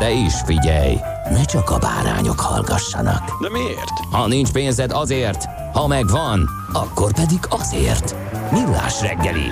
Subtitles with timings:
[0.00, 0.96] De is figyelj,
[1.30, 3.42] ne csak a bárányok hallgassanak.
[3.42, 3.98] De miért?
[4.10, 8.16] Ha nincs pénzed azért, ha megvan, akkor pedig azért.
[8.52, 9.48] Millás reggeli.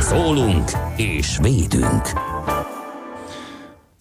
[0.00, 2.12] Szólunk és védünk.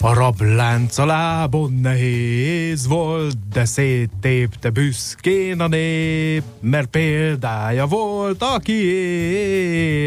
[0.03, 8.83] A rablánc a lábon nehéz volt, de széttépte büszkén a nép, mert példája volt, aki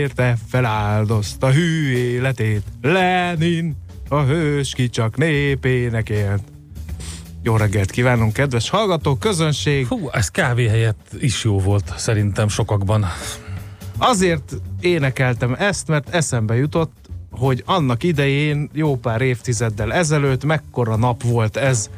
[0.00, 2.62] érte feláldozta hű életét.
[2.82, 3.76] Lenin,
[4.12, 6.42] a hős, ki csak népének élt.
[7.42, 9.86] Jó reggelt kívánunk, kedves hallgatók, közönség!
[9.86, 13.06] Hú, ez kávé helyett is jó volt szerintem sokakban.
[13.98, 16.92] Azért énekeltem ezt, mert eszembe jutott,
[17.30, 21.90] hogy annak idején, jó pár évtizeddel ezelőtt, mekkora nap volt ez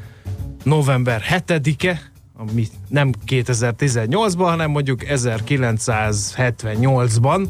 [0.62, 2.00] november 7-e,
[2.36, 7.46] ami nem 2018-ban, hanem mondjuk 1978-ban,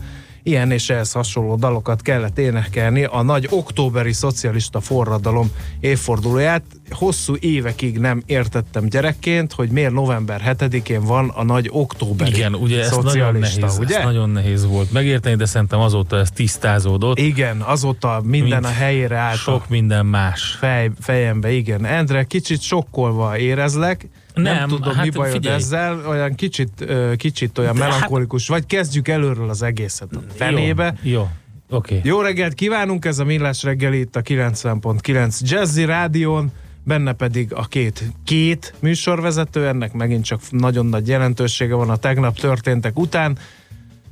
[0.46, 5.50] ilyen és ehhez hasonló dalokat kellett énekelni a nagy októberi szocialista forradalom
[5.80, 6.62] évfordulóját.
[6.90, 12.80] Hosszú évekig nem értettem gyerekként, hogy miért november 7-én van a nagy októberi Igen, ugye
[12.80, 13.98] ez nagyon nehéz, ugye?
[13.98, 17.18] ez nagyon nehéz volt megérteni, de szerintem azóta ez tisztázódott.
[17.18, 20.56] Igen, azóta minden Mint a helyére állt Sok minden más.
[20.58, 21.84] fej, fejembe, igen.
[21.84, 25.56] Endre, kicsit sokkolva érezlek, nem, Nem, tudom, hát mi bajod figyelj.
[25.56, 26.84] ezzel, olyan kicsit,
[27.16, 30.94] kicsit olyan De hát- melankolikus, vagy kezdjük előről az egészet a fenébe.
[31.02, 31.28] Jó, jó.
[31.76, 32.00] oké.
[32.04, 36.52] Jó reggelt kívánunk, ez a Millás reggeli itt a 90.9 Jazzy Rádión,
[36.84, 42.38] benne pedig a két, két műsorvezető, ennek megint csak nagyon nagy jelentősége van a tegnap
[42.38, 43.38] történtek után.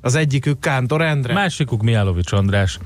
[0.01, 1.33] Az egyikük Kántor Endre.
[1.35, 2.79] Másikuk Miálovics András.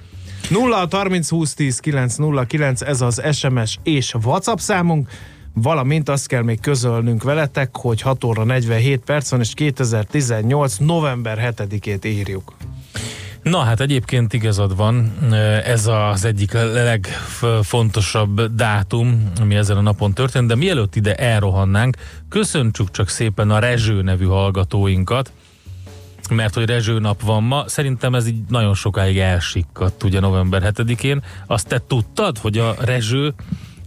[0.50, 5.08] 0 30 20 10 909, ez az SMS és WhatsApp számunk,
[5.62, 10.76] valamint azt kell még közölnünk veletek, hogy 6 óra 47 perc van, és 2018.
[10.76, 12.52] november 7-ét írjuk.
[13.42, 15.12] Na hát egyébként igazad van,
[15.64, 21.96] ez az egyik legfontosabb dátum, ami ezen a napon történt, de mielőtt ide elrohannánk,
[22.28, 25.32] köszöntsük csak szépen a Rezső nevű hallgatóinkat,
[26.30, 31.22] mert hogy Rezső nap van ma, szerintem ez így nagyon sokáig elsikkadt ugye november 7-én.
[31.46, 33.34] Azt te tudtad, hogy a Rezső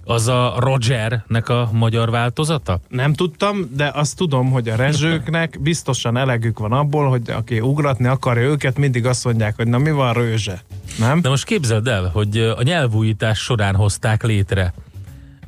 [0.10, 2.80] az a Rogernek a magyar változata?
[2.88, 8.08] Nem tudtam, de azt tudom, hogy a rezsőknek biztosan elegük van abból, hogy aki ugratni
[8.08, 10.62] akarja őket, mindig azt mondják, hogy na mi van rőzse.
[11.00, 11.22] Nem?
[11.22, 14.74] De most képzeld el, hogy a nyelvújítás során hozták létre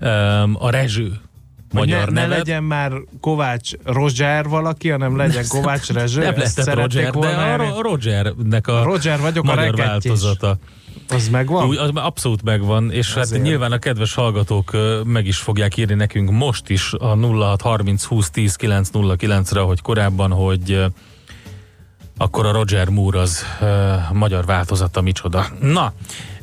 [0.02, 1.22] um, a Rezső
[1.72, 2.38] magyar ne, ne nevet.
[2.38, 6.22] legyen már Kovács Roger valaki, hanem legyen Kovács Rezső.
[6.22, 9.88] Nem lehetett Roger, de a Rogernek a Roger vagyok, a magyar rekettyés.
[9.88, 10.58] változata.
[11.12, 11.68] Az megvan?
[11.68, 13.44] Úgy, az abszolút megvan, és hát Azért.
[13.44, 14.72] nyilván a kedves hallgatók
[15.04, 20.84] meg is fogják írni nekünk most is a 0630 20 10 909-re, hogy korábban, hogy
[22.18, 25.46] akkor a Roger Moore az ö, magyar változata micsoda.
[25.62, 25.94] Na,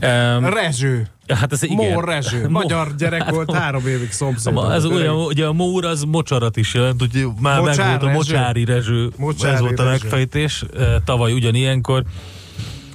[0.02, 1.08] um, Rezső.
[1.28, 1.92] hát ez igen.
[1.92, 2.48] Mór Rezső.
[2.48, 4.52] Magyar gyerek volt, három évig szomszéd.
[4.52, 8.12] Ma- Ez olyan, ugye a Mór az mocsarat is jelent, hogy már Mocsár meg volt
[8.12, 9.98] a mocsári rezső, Mocsári ez volt a rezső.
[10.02, 12.02] megfejtés, eh, tavaly ugyanilyenkor.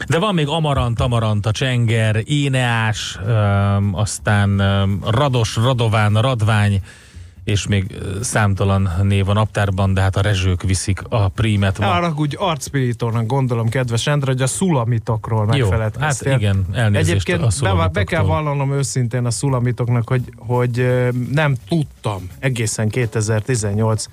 [0.08, 6.82] De van még Amarant, Amaranta, Csenger, Éneás, öm, aztán öm, Rados, Radován, Radvány,
[7.44, 11.80] és még számtalan név a naptárban, de hát a rezsők viszik a prímet.
[11.80, 16.32] Arra úgy arcpirítónak gondolom, kedves Endre, hogy a szulamitokról megfeledkeztél.
[16.32, 20.88] hát igen, elnézést Egyébként a be, be kell vallanom őszintén a szulamitoknak, hogy, hogy
[21.32, 24.06] nem tudtam egészen 2018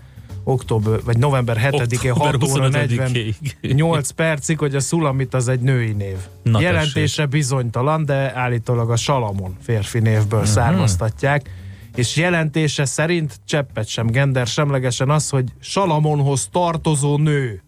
[0.44, 3.34] október, vagy november 7-én Október 6 óra 25-ig.
[3.60, 6.16] 48 percig, hogy a szulamit az egy női név.
[6.42, 10.48] Na, Jelentése bizonytalan, de állítólag a Salamon férfi névből Mhm.
[10.48, 11.50] származtatják.
[11.94, 17.62] És jelentése szerint cseppet sem gender semlegesen az, hogy Salamonhoz tartozó nő.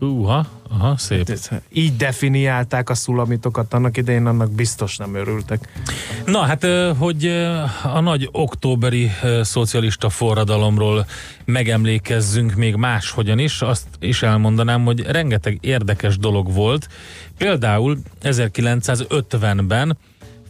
[0.00, 1.28] Uha, aha, szép.
[1.28, 5.68] Hát, Így definiálták a szulamitokat annak idején, annak biztos nem örültek.
[6.26, 6.66] Na hát,
[6.98, 7.26] hogy
[7.82, 9.10] a nagy októberi
[9.42, 11.06] szocialista forradalomról
[11.44, 16.88] megemlékezzünk még máshogyan is, azt is elmondanám, hogy rengeteg érdekes dolog volt.
[17.38, 19.96] Például 1950-ben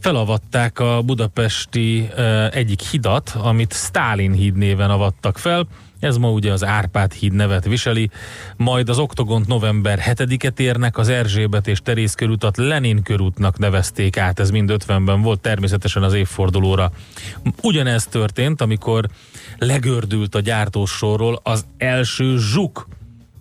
[0.00, 2.08] felavatták a budapesti
[2.50, 5.66] egyik hidat, amit Stálin híd néven avattak fel.
[6.02, 8.10] Ez ma ugye az Árpád híd nevet viseli,
[8.56, 14.40] majd az Oktogont november 7-et érnek, az Erzsébet és Terész körútat Lenin körútnak nevezték át,
[14.40, 16.90] ez mind 50-ben volt, természetesen az évfordulóra.
[17.62, 19.08] Ugyanez történt, amikor
[19.58, 22.86] legördült a gyártósorról az első zsuk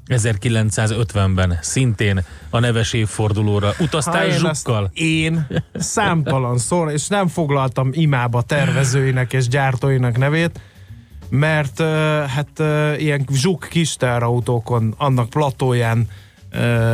[0.07, 3.73] 1950-ben, szintén a neves évfordulóra.
[3.79, 4.89] Utaztál én, zsukkal?
[4.93, 10.59] én számtalan szor, és nem foglaltam imába tervezőinek és gyártóinak nevét,
[11.31, 11.81] mert
[12.27, 12.59] hát
[12.99, 16.07] ilyen zsuk kis teherautókon, annak platóján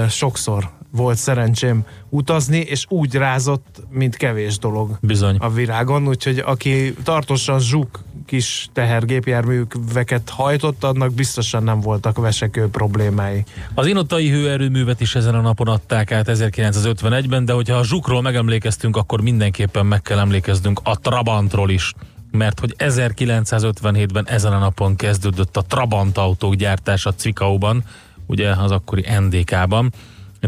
[0.10, 5.36] sokszor volt szerencsém utazni, és úgy rázott, mint kevés dolog Bizony.
[5.40, 13.44] a virágon, úgyhogy aki tartósan zsuk kis tehergépjárműveket hajtott, annak biztosan nem voltak vesekő problémái.
[13.74, 18.98] Az inotai hőerőművet is ezen a napon adták át 1951-ben, de hogyha a Zsukról megemlékeztünk,
[18.98, 21.94] akkor mindenképpen meg kell emlékeznünk a Trabantról is.
[22.38, 27.84] Mert hogy 1957-ben ezen a napon kezdődött a Trabant autók gyártása Cvikauban,
[28.26, 29.94] ugye az akkori NDK-ban.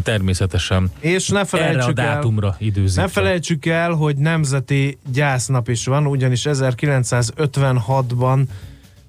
[0.03, 2.97] Természetesen És ne erre a felejtsük el, dátumra időzik.
[2.97, 8.43] Ne felejtsük el, hogy nemzeti gyásznap is van, ugyanis 1956-ban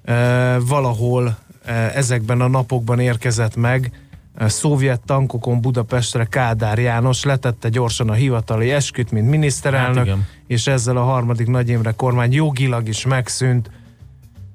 [0.03, 3.91] e, valahol e, ezekben a napokban érkezett meg
[4.37, 10.27] szovjet tankokon Budapestre Kádár János, letette gyorsan a hivatali esküt, mint Hát miniszterelnök, igen.
[10.47, 13.69] és ezzel a harmadik Nagy Imre kormány jogilag is megszűnt.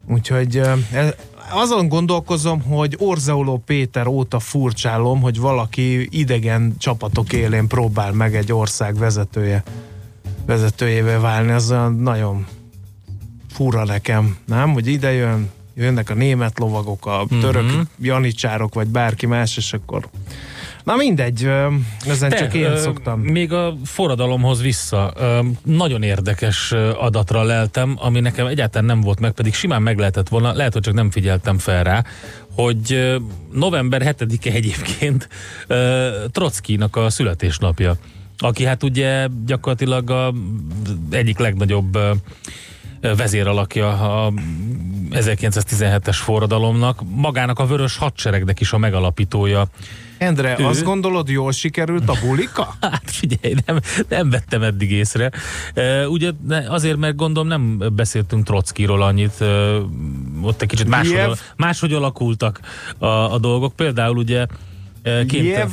[0.08, 1.14] Úgyhogy e,
[1.50, 8.52] azon gondolkozom, hogy Orzeoló Péter óta furcsálom, hogy valaki idegen csapatok élén próbál meg egy
[8.52, 9.62] ország vezetője
[10.46, 12.46] vezetőjével válni, az nagyon
[13.50, 14.72] fura nekem, nem?
[14.72, 17.81] Hogy ide jön, jönnek a német lovagok, a török Mhm.
[18.00, 20.08] janicsárok, vagy bárki más, és akkor
[20.84, 21.50] Na mindegy,
[22.06, 23.20] ezen Te, csak én szoktam.
[23.20, 25.12] Még a forradalomhoz vissza.
[25.64, 30.52] Nagyon érdekes adatra leltem, ami nekem egyáltalán nem volt meg, pedig simán meg lehetett volna,
[30.52, 32.05] lehet, hogy csak nem figyeltem fel rá,
[32.55, 33.14] hogy
[33.52, 35.29] november 7-e egyébként
[36.31, 37.96] Trockinak a születésnapja,
[38.38, 40.32] aki hát ugye gyakorlatilag a
[41.11, 41.99] egyik legnagyobb
[43.00, 44.32] vezéralakja a
[45.17, 49.67] 1917-es forradalomnak, magának a vörös hadseregnek is a megalapítója.
[50.19, 52.75] Endre, ő- azt gondolod, jól sikerült a bulika?
[52.81, 55.31] Hát figyelj, nem, nem vettem eddig észre.
[55.75, 56.31] E, ugye
[56.69, 59.47] azért, mert gondolom nem beszéltünk Trockiról annyit, e,
[60.43, 62.61] ott egy kicsit máshogy, máshogy alakultak
[62.99, 63.77] a, a dolgok.
[63.77, 64.47] Például ugye
[65.03, 65.71] Liev?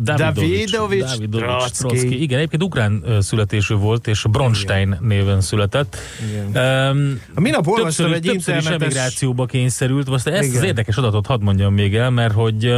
[0.00, 2.22] Davidovics, Davidovics Davidovics Trotsky.
[2.22, 5.96] Igen, egyébként ukrán születésű volt, és Bronstein néven született.
[6.28, 6.90] Igen.
[6.96, 8.82] Um, A minap olvastam egy többször is internetes...
[8.82, 10.08] emigrációba kényszerült.
[10.08, 10.56] Most ezt Igen.
[10.56, 12.76] az érdekes adatot hadd mondjam még el, mert hogy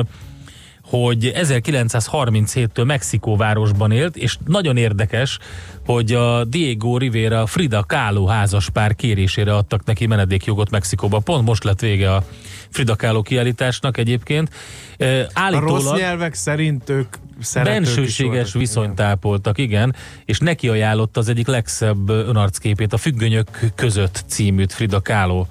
[1.02, 5.38] hogy 1937-től Mexikóvárosban élt, és nagyon érdekes,
[5.86, 11.18] hogy a Diego Rivera Frida Kahlo házaspár kérésére adtak neki menedékjogot Mexikóba.
[11.18, 12.24] Pont most lett vége a
[12.68, 14.50] Frida Kahlo kiállításnak egyébként.
[14.96, 17.14] E, A Állítólag rossz nyelvek szerint ők
[17.54, 19.94] bensőséges viszonyt ápoltak, igen,
[20.24, 25.46] és neki ajánlotta az egyik legszebb önarcképét, a Függönyök között címűt Frida Kahlo.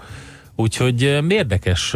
[0.55, 1.95] Úgyhogy érdekes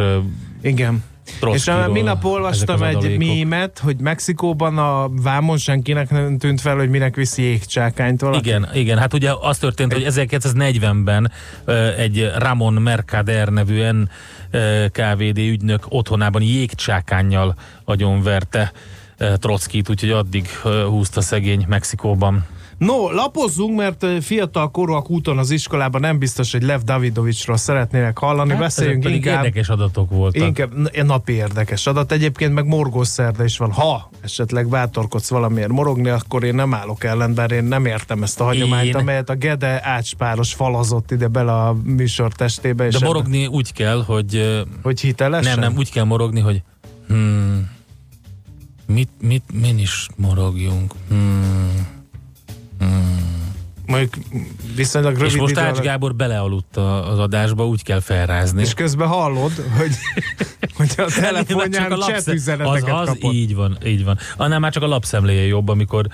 [0.62, 1.02] Igen.
[1.28, 6.88] És Trotskyról minap olvastam egy mémet, hogy Mexikóban a vámon senkinek nem tűnt fel, hogy
[6.88, 8.48] minek viszi jégcsákányt valaki.
[8.48, 11.32] Igen, igen, hát ugye az történt, hogy 1940-ben
[11.64, 13.82] ö, egy Ramon Mercader nevű
[14.92, 17.54] KVD ügynök otthonában jégcsákánnyal
[17.84, 18.72] agyonverte
[19.18, 20.48] ö, Trotskit, úgyhogy addig
[20.88, 22.46] húzta szegény Mexikóban.
[22.78, 28.50] No, lapozzunk, mert fiatal korúak úton az iskolában nem biztos, hogy Lev Davidovicsról szeretnének hallani.
[28.50, 30.42] Hát, Beszéljünk ezek inkább, érdekes adatok voltak.
[30.46, 30.72] inkább
[31.06, 32.12] napi érdekes adat.
[32.12, 33.72] Egyébként meg morgós szerda is van.
[33.72, 38.40] Ha esetleg bátorkodsz valamiért morogni, akkor én nem állok ellen, bár én nem értem ezt
[38.40, 42.86] a hagyományt, Én- amelyet a Gede ácspáros falazott ide bele a műsor testébe.
[42.86, 45.58] És De ebben- morogni úgy kell, hogy Hogy hitelesen?
[45.58, 46.62] nem, nem, úgy kell morogni, hogy
[47.08, 47.70] hmm,
[48.86, 50.92] mit, mit, min is morogjunk?
[51.08, 51.86] Hmm,
[53.88, 54.14] mondjuk
[54.74, 58.62] viszonylag rövid És most Ács alatt- Gábor belealudt az adásba, úgy kell felrázni.
[58.62, 59.90] És közben hallod, hogy,
[60.76, 63.32] hogy a Csak telefonján a chat üzeneteket az, az, kapott.
[63.32, 64.18] így van, így van.
[64.36, 66.06] Annál már csak a lapszemléje jobb, amikor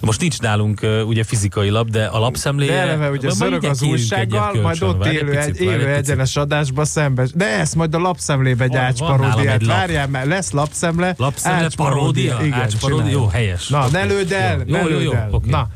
[0.00, 2.72] most nincs nálunk ugye fizikai lap, de a lapszemléje...
[2.72, 4.88] De eleve ugye zörög az újsággal, egyet majd kölcsön.
[4.88, 6.04] ott Várj élő, picit, egy, várj élő picit.
[6.08, 7.26] egyenes adásba szembe.
[7.34, 9.66] De ezt majd a lapszemlébe egy ács paródiát.
[9.66, 11.14] Várjál, mert lesz lapszemle.
[11.16, 12.40] Lapszemle paródia?
[12.50, 13.10] Ács paródia?
[13.10, 13.68] Jó, helyes.
[13.68, 15.12] Na, ne lőd el, Jó, jó, jó.
[15.44, 15.68] Na,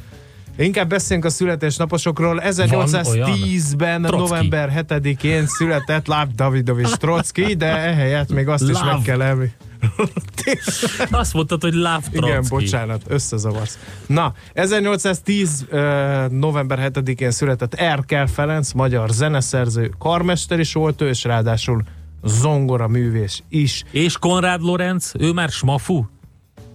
[0.56, 2.42] Inkább beszéljünk a születésnaposokról.
[2.44, 4.16] 1810-ben, Trotsky.
[4.28, 8.84] november 7-én született Láv Davidovics Trotsky, de ehelyett még azt is Láv.
[8.94, 9.60] meg kell említeni.
[11.10, 12.48] Azt mondtad, hogy Igen, Trotsky.
[12.48, 13.78] bocsánat, összezavarsz.
[14.06, 15.66] Na, 1810.
[15.68, 21.82] ö, november 7-én született Erkel Ferenc, magyar zeneszerző, karmester is volt ő, és ráadásul
[22.24, 23.84] zongora művés is.
[23.90, 26.04] És Konrád Lorenz, ő már smafu?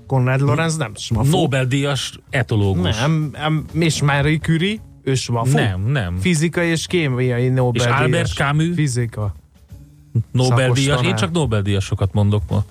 [0.07, 1.29] Konrad Lorenz nem smafu.
[1.29, 2.99] Nobel-díjas etológus.
[2.99, 5.57] Nem, nem, és Marie Curie, ő smafu.
[5.57, 6.17] Nem, nem.
[6.19, 7.99] Fizikai és kémiai Nobel-díjas.
[7.99, 8.75] Albert Camus?
[8.75, 9.35] Fizika.
[10.31, 11.01] Nobel-díjas.
[11.01, 12.63] Én csak Nobel-díjasokat mondok ma.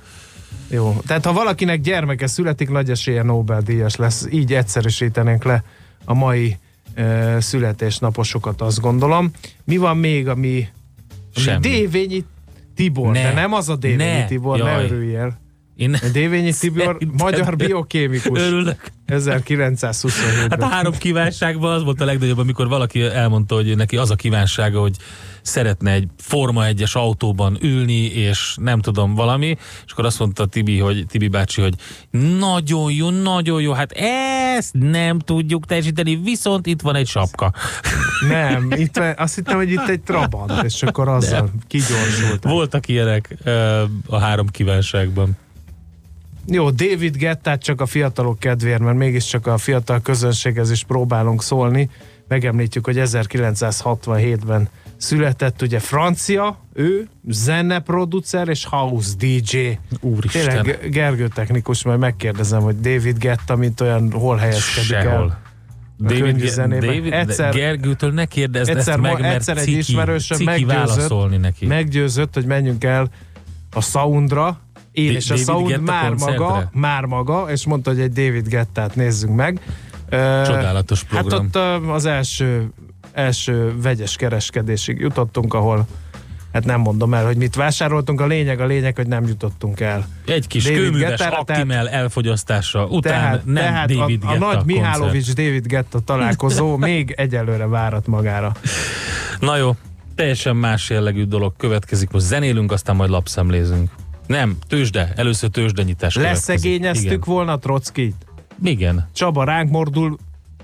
[0.70, 0.96] Jó.
[1.06, 4.26] Tehát ha valakinek gyermeke születik, nagy esélye Nobel-díjas lesz.
[4.30, 5.64] Így egyszerűsítenénk le
[6.04, 6.56] a mai
[6.96, 9.30] uh, születésnaposokat, azt gondolom.
[9.64, 10.68] Mi van még, ami,
[11.34, 11.60] ami Semmi.
[11.60, 12.24] Dévényi
[12.74, 13.22] Tibor, Ne.
[13.22, 14.24] de nem az a Dévényi Ne.
[14.24, 14.84] Tibor, ne Jaj.
[14.84, 15.38] örülj el.
[15.76, 18.92] Én Dévényi Tibor, magyar biokémikus, örülök.
[19.08, 20.50] 1927-ben.
[20.50, 24.14] Hát a három kívánságban az volt a legnagyobb, amikor valaki elmondta, hogy neki az a
[24.14, 24.96] kívánsága, hogy
[25.42, 29.56] szeretne egy Forma 1-es autóban ülni, és nem tudom valami,
[29.86, 31.74] és akkor azt mondta Tibi, hogy Tibi bácsi, hogy
[32.38, 37.52] nagyon jó, nagyon jó, hát ezt nem tudjuk teljesíteni, viszont itt van egy sapka.
[38.28, 42.44] Nem, itt, azt hittem, hogy itt egy Trabant, és akkor azzal kigyorsult.
[42.44, 43.36] Voltak ilyenek
[44.06, 45.36] a három kívánságban.
[46.48, 51.90] Jó, David Gettát csak a fiatalok kedvéért, mert mégiscsak a fiatal közönséghez is próbálunk szólni.
[52.28, 59.78] Megemlítjük, hogy 1967-ben született, ugye francia, ő zeneproducer és house DJ.
[60.00, 60.62] Úristen.
[60.62, 65.02] Tényleg Gergő technikus, majd megkérdezem, hogy David Getta, mint olyan hol helyezkedik el.
[65.02, 65.38] Sehol.
[66.00, 66.88] David, Ge- zenében.
[66.94, 70.76] David Egyszer- Gergőtől ne kérdezd egyszer ezt meg, mert egyszer egy ciki, ismerősöm ciki meggyőzött-
[70.76, 71.66] válaszolni neki.
[71.66, 73.08] Meggyőzött, hogy menjünk el
[73.72, 74.60] a Soundra,
[74.96, 76.38] én Da- és a David Sound Guetta már koncertre?
[76.38, 79.60] maga, már maga, és mondta, hogy egy David Gettát nézzünk meg.
[80.44, 81.44] Csodálatos Hát program.
[81.46, 82.70] ott ö, az első,
[83.12, 85.86] első vegyes kereskedésig jutottunk, ahol
[86.52, 90.06] hát nem mondom el, hogy mit vásároltunk, a lényeg, a lényeg, hogy nem jutottunk el.
[90.26, 94.54] Egy kis David kőműves Guettára, Aktimel elfogyasztása után Tehát, nem tehát David a, a Guetta
[94.54, 94.64] nagy.
[94.64, 98.52] Mihálovics David Getta találkozó még egyelőre várat magára.
[99.40, 99.76] Na jó,
[100.14, 102.10] teljesen más jellegű dolog következik.
[102.10, 103.90] Most zenélünk, aztán majd lapszemlézünk.
[104.26, 105.12] Nem, tőzsde.
[105.16, 106.14] Először tőzsdenyítás.
[106.14, 108.14] Leszegényeztük volna Trockit?
[108.62, 109.08] Igen.
[109.12, 110.16] Csaba ránk mordul,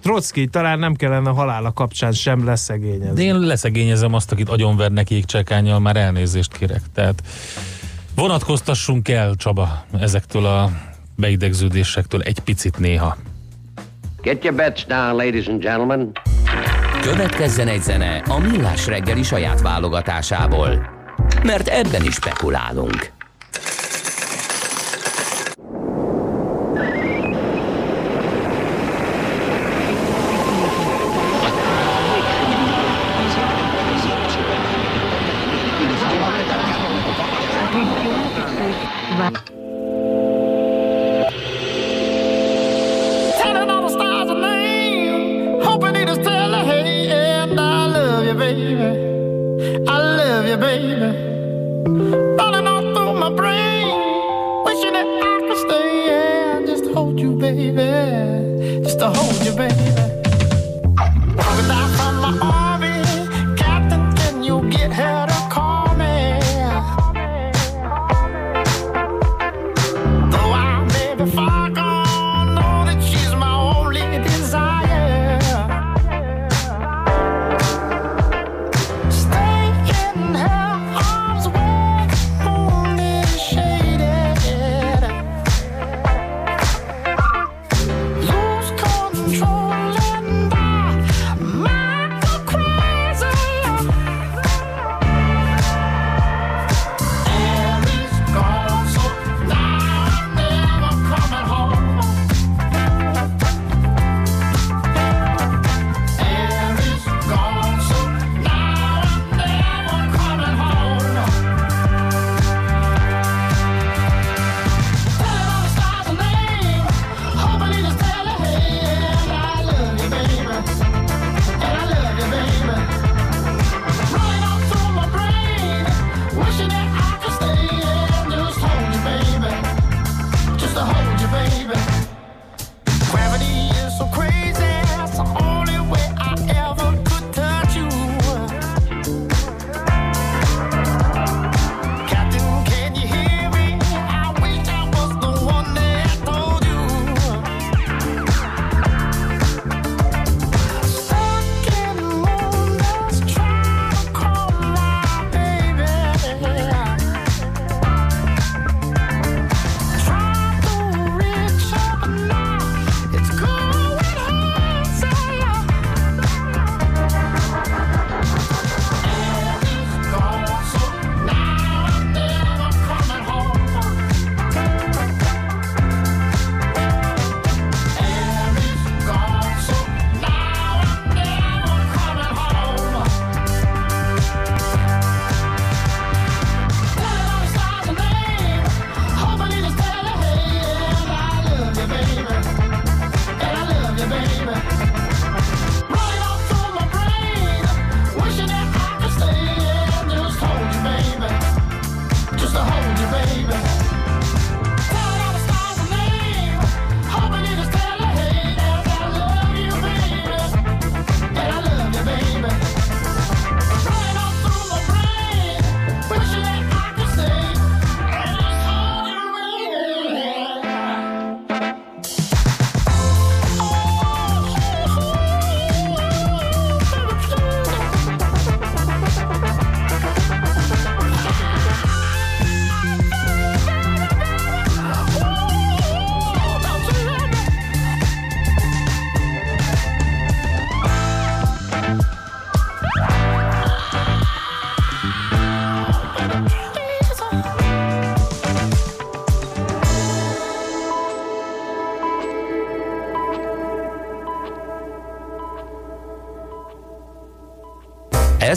[0.02, 3.24] Trotsky talán nem kellene a halála kapcsán sem De leszegényezni.
[3.24, 6.80] én leszegényezem azt, akit agyonvernek jégcsekányjal, már elnézést kérek.
[6.94, 7.22] Tehát
[8.14, 10.70] vonatkoztassunk el, Csaba, ezektől a
[11.16, 13.16] beidegződésektől egy picit néha.
[14.22, 16.12] Get your bets down, ladies and gentlemen.
[17.00, 20.86] Következzen egy zene a Millás reggeli saját válogatásából.
[21.42, 23.12] Mert ebben is spekulálunk.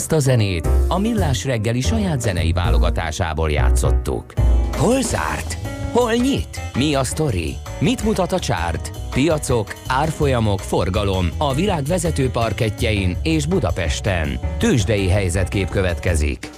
[0.06, 4.32] Ezt a zenét a Millás reggeli saját zenei válogatásából játszottuk.
[4.76, 5.56] Hol zárt?
[5.92, 6.60] Hol nyit?
[6.74, 7.54] Mi a sztori?
[7.78, 8.90] Mit mutat a csárt?
[9.10, 14.38] Piacok, árfolyamok, forgalom a világ vezető parketjein és Budapesten.
[14.58, 16.50] Tősdei helyzetkép következik.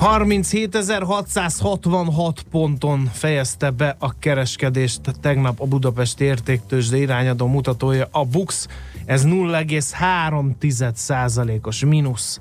[0.00, 8.66] 37.666 ponton fejezte be a kereskedést tegnap a Budapest értéktősde irányadó mutatója a BUX.
[9.06, 12.40] Ez 0,3%-os mínusz.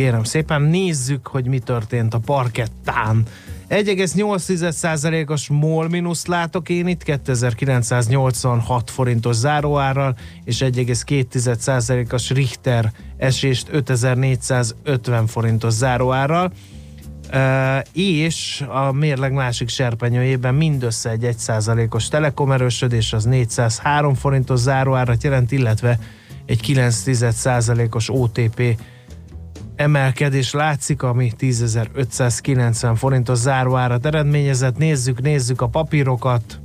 [0.00, 3.22] Kérem szépen, nézzük, hogy mi történt a parkettán.
[3.68, 15.72] 1,8%-os MOL mínusz látok én itt 2986 forintos záróárral, és 1,2%-os Richter esést 5450 forintos
[15.72, 16.52] záróárral.
[17.32, 25.22] Uh, és a mérleg másik serpenyőjében mindössze egy 1%-os telekom erősödés, az 403 forintos záróárat
[25.22, 25.98] jelent, illetve
[26.46, 28.76] egy 9%-os OTP
[29.80, 34.76] emelkedés látszik, ami 10.590 forintos záróárat eredményezett.
[34.76, 36.60] Nézzük, nézzük a papírokat.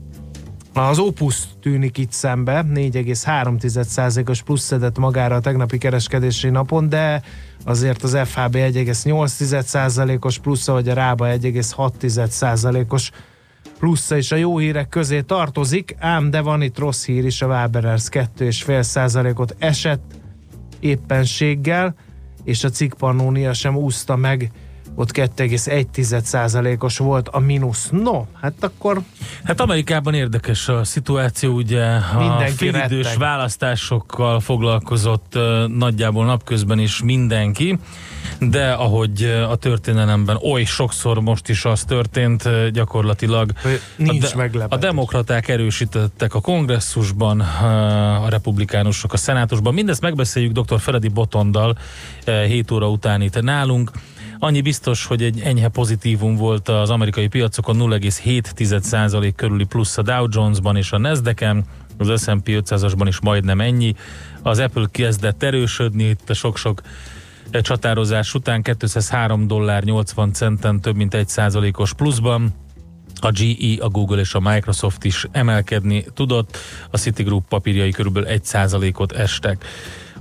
[0.73, 7.21] Az Opus tűnik itt szembe, 4,3%-os plusz szedett magára a tegnapi kereskedési napon, de
[7.65, 13.11] azért az FHB 1,8%-os plusza, vagy a Rába 1,6%-os
[13.79, 17.47] plusza is a jó hírek közé tartozik, ám de van itt rossz hír is, a
[17.47, 20.13] Waberers 2,5%-ot esett
[20.79, 21.95] éppenséggel,
[22.45, 24.51] és a cikkpannónia sem úszta meg,
[24.95, 27.89] ott 2,1%-os volt a mínusz.
[27.91, 29.01] No, hát akkor...
[29.43, 33.19] Hát Amerikában érdekes a szituáció, ugye a félidős retteg.
[33.19, 37.79] választásokkal foglalkozott nagyjából napközben is mindenki,
[38.39, 43.51] de ahogy a történelemben oly sokszor most is az történt gyakorlatilag,
[43.95, 47.39] nincs a, de, a demokraták erősítettek a kongresszusban,
[48.23, 49.73] a republikánusok a szenátusban.
[49.73, 50.79] Mindezt megbeszéljük dr.
[50.79, 51.77] Feledi Botondal
[52.25, 53.91] 7 óra után itt nálunk.
[54.39, 60.27] Annyi biztos, hogy egy enyhe pozitívum volt az amerikai piacokon 0,7% körüli plusz a Dow
[60.29, 61.65] Jonesban és a Nasdaq-en,
[61.97, 63.95] az S&P 500-asban is majdnem ennyi.
[64.41, 66.81] Az Apple kezdett erősödni itt sok-sok
[67.49, 72.53] eh, csatározás után 203 dollár 80 centen több mint 1 százalékos pluszban.
[73.19, 76.57] A GE, a Google és a Microsoft is emelkedni tudott,
[76.91, 79.65] a Citigroup papírjai körülbelül 1%-ot estek.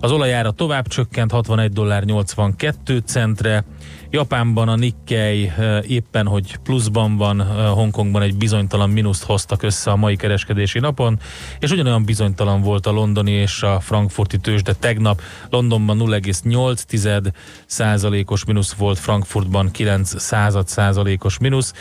[0.04, 3.64] Az olajára tovább csökkent 61 dollár 82 centre,
[4.10, 9.90] Japánban a Nikkei eh, éppen, hogy pluszban van, eh, Hongkongban egy bizonytalan mínuszt hoztak össze
[9.90, 11.18] a mai kereskedési napon,
[11.58, 15.20] és ugyanolyan bizonytalan volt a londoni és a frankfurti tőzsde tegnap.
[15.50, 17.32] Londonban 0,8
[17.66, 21.72] százalékos mínusz volt, Frankfurtban 9 század százalékos mínusz.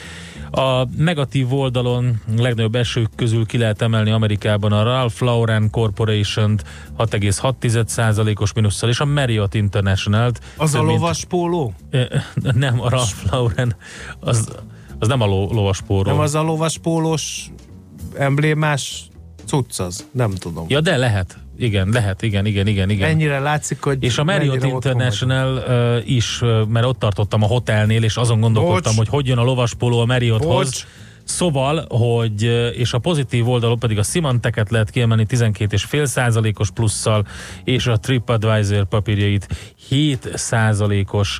[0.55, 6.63] A negatív oldalon legnagyobb esők közül ki lehet emelni Amerikában a Ralph Lauren Corporation-t
[6.97, 10.39] 6,6%-os mínusszal, és a Marriott International-t.
[10.57, 11.73] Az a lovas póló?
[12.33, 13.75] Nem, a Ralph Lauren,
[14.19, 14.51] az,
[14.99, 16.11] az nem a ló, lovaspóró.
[16.11, 17.51] Nem az a lovas pólós
[18.17, 19.07] emblémás
[19.45, 20.07] cucc az?
[20.11, 20.65] Nem tudom.
[20.67, 21.37] Ja, de lehet.
[21.57, 23.09] Igen, lehet, igen, igen, igen, igen.
[23.09, 28.03] Ennyire látszik, hogy És a Marriott International uh, is, uh, mert ott tartottam a hotelnél,
[28.03, 28.95] és azon gondolkodtam, Bocs.
[28.95, 30.65] hogy hogy jön a lovaspoló a Marriotthoz.
[30.65, 30.85] Bocs.
[31.23, 32.43] Szóval, hogy,
[32.75, 37.27] és a pozitív oldalon pedig a Symanteket lehet kiemelni 12,5 százalékos plusszal,
[37.63, 39.47] és a TripAdvisor papírjait
[39.87, 41.39] 7 százalékos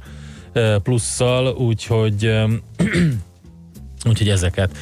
[0.84, 2.32] plusszal, úgyhogy,
[4.10, 4.78] úgyhogy ezeket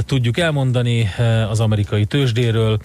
[0.00, 2.78] tudjuk elmondani uh, az amerikai tőzsdéről.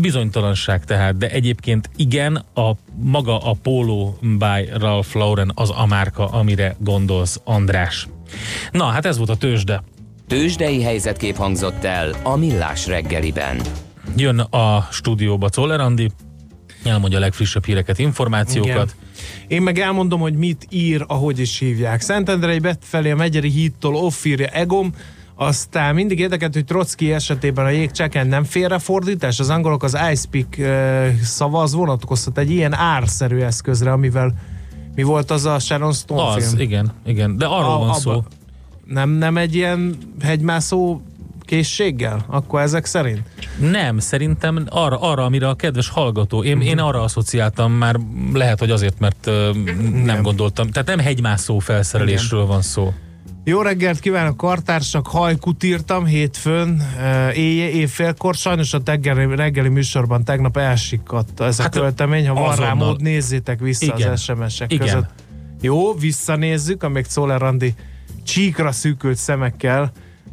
[0.00, 6.28] Bizonytalanság tehát, de egyébként igen, a maga a Polo by Ralph Lauren az a márka,
[6.28, 8.08] amire gondolsz, András.
[8.70, 9.82] Na, hát ez volt a tőzsde.
[10.26, 13.60] Tőzsdei helyzetkép hangzott el a Millás reggeliben.
[14.16, 16.10] Jön a stúdióba Czoller Andi,
[16.84, 18.70] elmondja a legfrissebb híreket, információkat.
[18.70, 18.88] Igen.
[19.48, 22.00] Én meg elmondom, hogy mit ír, ahogy is hívják.
[22.00, 24.94] Szentendrei befelé a Megyeri hídtól off írja Egom,
[25.42, 31.20] aztán mindig érdekelt, hogy Trotsky esetében a jégcseken nem félrefordítás, az angolok az iSpeak uh,
[31.22, 34.32] szava az vonatkoztat egy ilyen árszerű eszközre, amivel
[34.94, 36.60] mi volt az a Sharon Stone Az, film?
[36.60, 38.22] igen, igen, de arról A- van abba- szó.
[38.84, 41.00] Nem, nem egy ilyen hegymászó
[41.42, 42.24] készséggel?
[42.26, 43.22] Akkor ezek szerint?
[43.70, 46.66] Nem, szerintem arra, arra amire a kedves hallgató, én, Mhm.
[46.66, 47.96] én arra asszociáltam már,
[48.32, 49.50] lehet, hogy azért, mert ö,
[50.04, 50.70] nem gondoltam.
[50.70, 52.92] Tehát nem hegymászó felszerelésről van szó.
[53.44, 55.06] Jó reggelt kívánok, kartársak!
[55.06, 58.34] Hajkut írtam hétfőn, eh, éjjel, évfélkor.
[58.34, 62.28] Sajnos a reggeli, reggeli műsorban tegnap elsikadt ez a Hát, költemény.
[62.28, 62.74] Ha van rá azonnal.
[62.74, 64.10] mód, nézzétek vissza Igen.
[64.12, 64.86] az SMS-ek Igen.
[64.86, 65.08] között.
[65.60, 67.74] Jó, visszanézzük, amíg Szóler Andi
[68.24, 69.92] csíkra szűkült szemekkel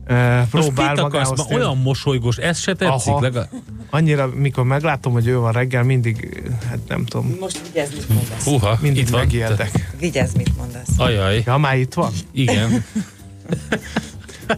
[0.09, 1.01] Uh, Most próbál mit akarsz?
[1.01, 1.63] magához Ma térni.
[1.63, 3.11] olyan mosolygós, ez se tetszik?
[3.11, 3.21] Aha.
[3.21, 3.49] Legalább...
[3.89, 8.43] Annyira, mikor meglátom, hogy ő van reggel, mindig, hát nem tudom, Most vigyázz, mit mondasz.
[8.43, 9.19] Húha, mindig itt van.
[9.19, 9.89] megijedek.
[9.99, 10.87] Vigyázz, mit mondasz.
[10.97, 12.11] Ajaj, Ja, már itt van?
[12.31, 12.85] igen.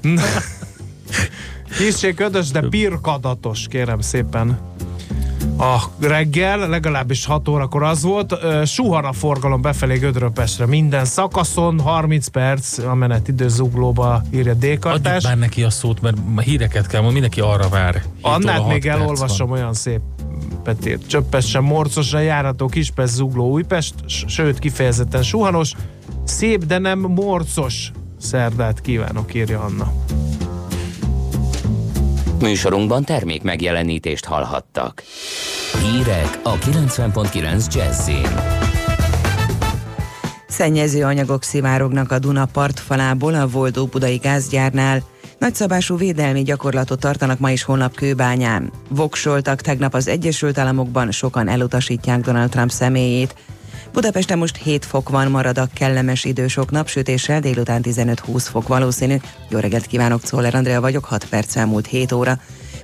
[1.77, 4.59] Kissé ködös, de birkadatos, kérem szépen.
[5.60, 10.65] A reggel, legalábbis 6 órakor az volt, suhan a forgalom befelé Gödröpestre.
[10.65, 15.24] Minden szakaszon 30 perc, a menetidő zuglóba írja Adjuk D-kartás.
[15.24, 18.04] már neki a szót, mert híreket kell, ma mindenki arra vár.
[18.22, 19.60] Annát még elolvasom van.
[19.60, 20.00] olyan szép
[20.63, 21.08] Petírt.
[21.08, 25.74] Csöppesen, morcosra járható Kispest, Zugló, Újpest, sőt kifejezetten suhanos.
[26.24, 29.91] Szép, de nem morcos szerdát kívánok, írja Anna.
[32.41, 35.04] Műsorunkban termék megjelenítést hallhattak.
[35.82, 38.28] Hírek a 90.9 Jazzin.
[40.47, 45.02] Szennyező anyagok szivárognak a Duna partfalából a volt óbudai gázgyárnál.
[45.39, 48.71] Nagyszabású védelmi gyakorlatot tartanak ma is holnap kőbányán.
[48.89, 53.36] Voksoltak tegnap az Egyesült Államokban, sokan elutasítják Donald Trump személyét.
[53.93, 59.15] Budapesten most 7 fok van, marad a kellemes idő sok napsütéssel, délután 15-20 fok valószínű.
[59.49, 62.39] Jó reggelt kívánok, Czoller Andrea vagyok, 6 perc elmúlt 7 óra.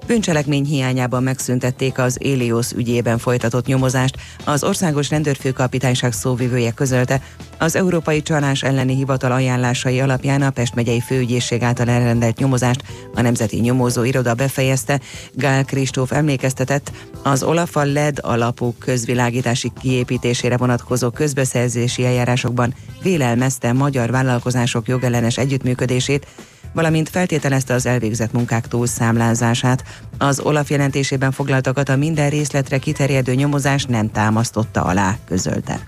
[0.07, 4.17] Bűncselekmény hiányában megszüntették az Éliosz ügyében folytatott nyomozást.
[4.43, 7.21] Az országos rendőrfőkapitányság szóvivője közölte,
[7.57, 13.21] az Európai Csalás elleni hivatal ajánlásai alapján a Pest megyei főügyészség által elrendelt nyomozást a
[13.21, 14.99] Nemzeti Nyomozó Iroda befejezte.
[15.33, 16.91] Gál Kristóf emlékeztetett,
[17.23, 26.27] az Olaf LED alapú közvilágítási kiépítésére vonatkozó közbeszerzési eljárásokban vélelmezte magyar vállalkozások jogellenes együttműködését,
[26.75, 29.83] valamint feltételezte az elvégzett munkák túlszámlázását.
[30.17, 35.79] Az Olaf jelentésében foglaltakat a minden részletre kiterjedő nyomozás nem támasztotta alá, közölte.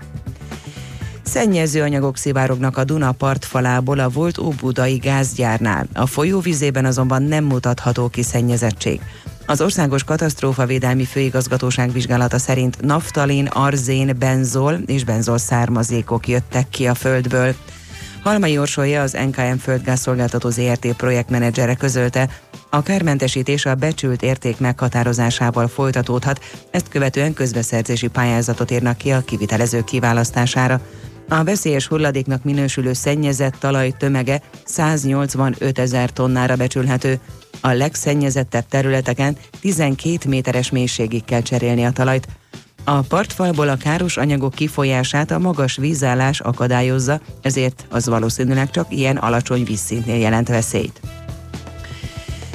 [1.22, 5.86] Szennyező anyagok szivárognak a Duna partfalából a volt óbudai gázgyárnál.
[5.94, 9.00] A folyóvizében azonban nem mutatható ki szennyezettség.
[9.46, 16.94] Az Országos Katasztrófavédelmi Főigazgatóság vizsgálata szerint naftalin, arzén, benzol és benzol származékok jöttek ki a
[16.94, 17.54] földből.
[18.22, 22.28] Halmai Orsolya az NKM földgázszolgáltató ZRT projektmenedzsere közölte,
[22.70, 29.84] a kármentesítés a becsült érték meghatározásával folytatódhat, ezt követően közbeszerzési pályázatot írnak ki a kivitelezők
[29.84, 30.80] kiválasztására.
[31.28, 37.20] A veszélyes hulladéknak minősülő szennyezett talaj tömege 185 ezer tonnára becsülhető.
[37.60, 42.26] A legszennyezettebb területeken 12 méteres mélységig kell cserélni a talajt.
[42.84, 49.16] A partfalból a káros anyagok kifolyását a magas vízállás akadályozza, ezért az valószínűleg csak ilyen
[49.16, 51.00] alacsony vízszintnél jelent veszélyt.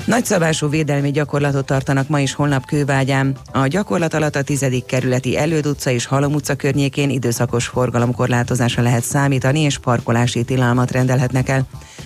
[0.06, 3.38] Nagyszabású védelmi gyakorlatot tartanak ma is holnap kővágyán.
[3.52, 4.66] A gyakorlat alatt a 10.
[4.88, 11.50] kerületi Előd utca és Halom utca környékén időszakos forgalomkorlátozásra lehet számítani, és parkolási tilalmat rendelhetnek
[11.50, 11.66] el.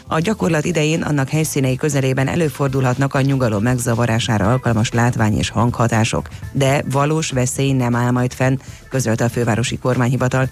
[0.10, 6.84] A gyakorlat idején annak helyszínei közelében előfordulhatnak a nyugalom megzavarására alkalmas látvány és hanghatások, de
[6.92, 8.58] valós veszély nem áll majd fenn,
[8.90, 10.50] közölte a fővárosi kormányhivatal.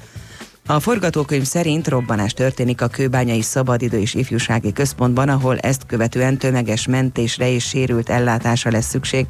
[0.67, 6.87] A forgatókönyv szerint robbanás történik a Kőbányai Szabadidő és Ifjúsági Központban, ahol ezt követően tömeges
[6.87, 9.25] mentésre és sérült ellátásra lesz szükség.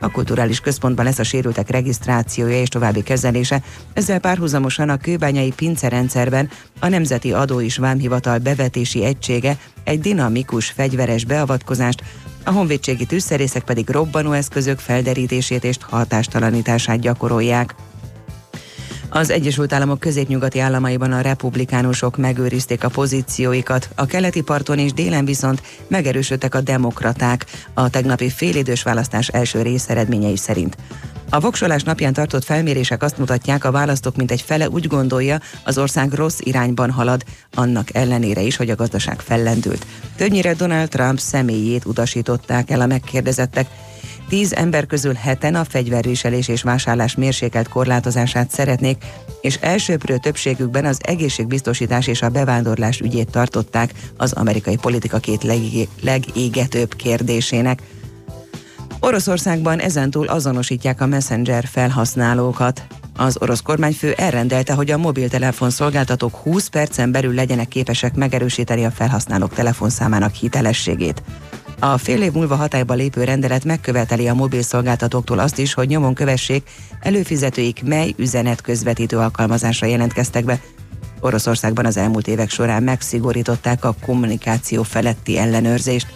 [0.00, 3.62] A kulturális központban lesz a sérültek regisztrációja és további kezelése.
[3.92, 11.24] Ezzel párhuzamosan a kőbányai pincerendszerben a Nemzeti Adó és Vámhivatal bevetési egysége egy dinamikus fegyveres
[11.24, 12.02] beavatkozást,
[12.44, 17.74] a honvédségi tűzszerészek pedig robbanóeszközök felderítését és hatástalanítását gyakorolják.
[19.16, 25.24] Az Egyesült Államok középnyugati államaiban a republikánusok megőrizték a pozícióikat, a keleti parton és délen
[25.24, 30.76] viszont megerősödtek a demokraták a tegnapi félidős választás első rész eredményei szerint.
[31.30, 36.12] A voksolás napján tartott felmérések azt mutatják, a választók mintegy fele úgy gondolja, az ország
[36.12, 37.24] rossz irányban halad,
[37.54, 39.86] annak ellenére is, hogy a gazdaság fellendült.
[40.16, 43.66] Többnyire Donald Trump személyét utasították el a megkérdezettek,
[44.28, 49.04] Tíz ember közül heten a fegyverviselés és vásárlás mérsékelt korlátozását szeretnék,
[49.40, 55.88] és elsőprő többségükben az egészségbiztosítás és a bevándorlás ügyét tartották az amerikai politika két legé-
[56.02, 57.82] legégetőbb kérdésének.
[59.00, 62.86] Oroszországban ezentúl azonosítják a Messenger felhasználókat.
[63.16, 68.90] Az orosz kormányfő elrendelte, hogy a mobiltelefon szolgáltatók 20 percen belül legyenek képesek megerősíteni a
[68.90, 71.22] felhasználók telefonszámának hitelességét.
[71.78, 76.14] A fél év múlva hatályba lépő rendelet megköveteli a mobil szolgáltatóktól azt is, hogy nyomon
[76.14, 80.60] kövessék előfizetőik mely üzenet közvetítő alkalmazásra jelentkeztek be.
[81.20, 86.06] Oroszországban az elmúlt évek során megszigorították a kommunikáció feletti ellenőrzést.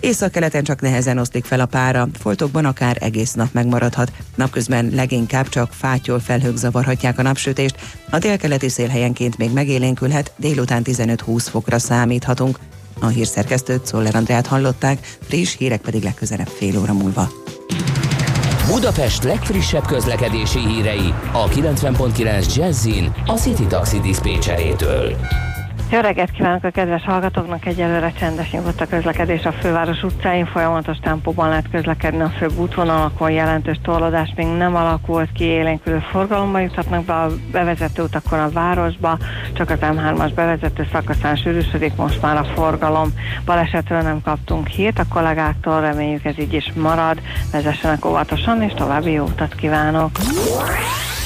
[0.00, 4.12] Északkeleten csak nehezen oszlik fel a pára, foltokban akár egész nap megmaradhat.
[4.34, 7.76] Napközben leginkább csak fátyol felhők zavarhatják a napsütést,
[8.10, 12.58] a délkeleti szél helyenként még megélénkülhet, délután 15-20 fokra számíthatunk.
[13.00, 17.28] A hírszerkesztőt Szoller Andrát hallották, friss hírek pedig legközelebb fél óra múlva.
[18.66, 25.16] Budapest legfrissebb közlekedési hírei a 90.9 Jazzin a City Taxi Dispécsejétől.
[25.90, 27.66] Jó reggelt kívánok a kedves hallgatóknak!
[27.66, 33.30] Egyelőre csendes nyugodt a közlekedés a főváros utcáin, folyamatos tempóban lehet közlekedni a főbb útvonalakon,
[33.30, 39.18] jelentős torlódás még nem alakult ki, élénkülő forgalomba juthatnak be a bevezető utakon a városba,
[39.52, 43.12] csak az M3-as bevezető szakaszán sűrűsödik most már a forgalom.
[43.44, 47.20] Balesetről nem kaptunk hírt a kollégáktól, reméljük ez így is marad,
[47.52, 50.10] vezessenek óvatosan és további jó utat kívánok!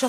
[0.00, 0.08] Üres a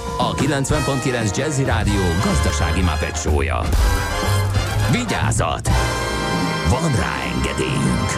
[0.17, 3.61] a 90.9 Jazzy Rádió gazdasági mapetsója.
[4.91, 5.69] Vigyázat!
[6.69, 8.09] Van rá engedélyünk!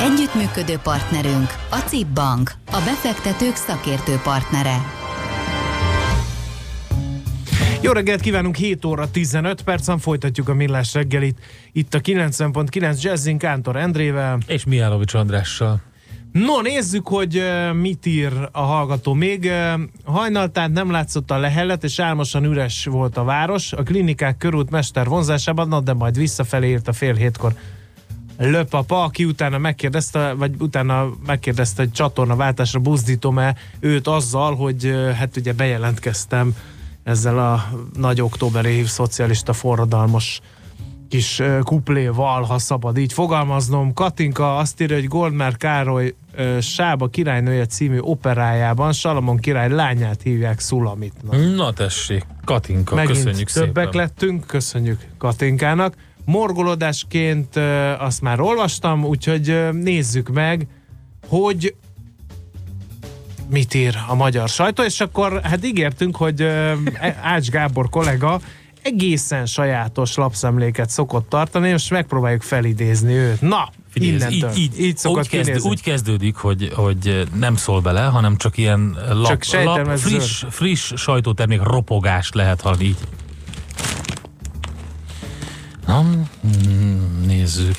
[0.00, 4.76] Együttműködő partnerünk a CIP Bank, a befektetők szakértő partnere.
[7.82, 11.40] Jó reggelt kívánunk, 7 óra 15 percen folytatjuk a millás reggelit.
[11.72, 14.38] Itt a 90.9 Jazzin Kántor Endrével.
[14.46, 15.89] És Mijálovics Andrással.
[16.32, 19.12] No, nézzük, hogy mit ír a hallgató.
[19.12, 19.50] Még
[20.04, 23.72] hajnaltán nem látszott a lehellet, és álmosan üres volt a város.
[23.72, 27.54] A klinikák körút mester vonzásában, na, de majd visszafelé írt a fél hétkor
[28.38, 35.52] Löpapa, aki utána megkérdezte, vagy utána megkérdezte, hogy csatornaváltásra buzdítom-e őt azzal, hogy hát ugye
[35.52, 36.54] bejelentkeztem
[37.02, 40.40] ezzel a nagy októberi szocialista forradalmos
[41.10, 43.92] kis kupléval, ha szabad így fogalmaznom.
[43.92, 46.14] Katinka azt írja, hogy Goldmár Károly
[46.60, 51.54] Sába királynője című operájában Salamon király lányát hívják Szulamitnak.
[51.56, 54.00] Na tessék, Katinka, Megint köszönjük többek szépen.
[54.00, 55.94] lettünk, köszönjük Katinkának.
[56.24, 60.66] Morgolódásként ö, azt már olvastam, úgyhogy nézzük meg,
[61.28, 61.74] hogy
[63.50, 66.42] mit ír a magyar sajtó, és akkor hát ígértünk, hogy
[67.22, 68.40] Ács Gábor kollega
[68.82, 73.40] egészen sajátos lapszemléket szokott tartani, és megpróbáljuk felidézni őt.
[73.40, 74.50] Na, Figyelj, innentől.
[74.50, 78.56] így, így, így szokott úgy, kezd, úgy kezdődik, hogy, hogy nem szól bele, hanem csak
[78.58, 82.98] ilyen lap, Csak sejtem, lap friss, friss sajtótermék ropogást lehet hallani így.
[85.86, 87.78] Na, mm, nézzük,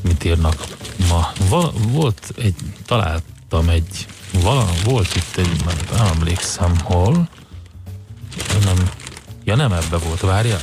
[0.00, 0.64] mit írnak
[1.08, 1.32] ma.
[1.48, 2.54] Val, volt egy,
[2.86, 4.06] találtam egy,
[4.42, 7.28] vala, volt itt egy, nem, nem emlékszem hol,
[8.64, 8.76] nem,
[9.44, 10.56] ja nem ebbe volt, várja.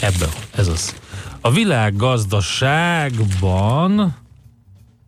[0.00, 0.94] Ebbe, ez az.
[1.40, 4.16] A világgazdaságban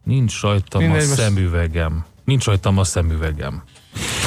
[0.05, 2.05] nincs rajtam Mindegy, a most- szemüvegem.
[2.25, 3.63] Nincs rajtam a szemüvegem.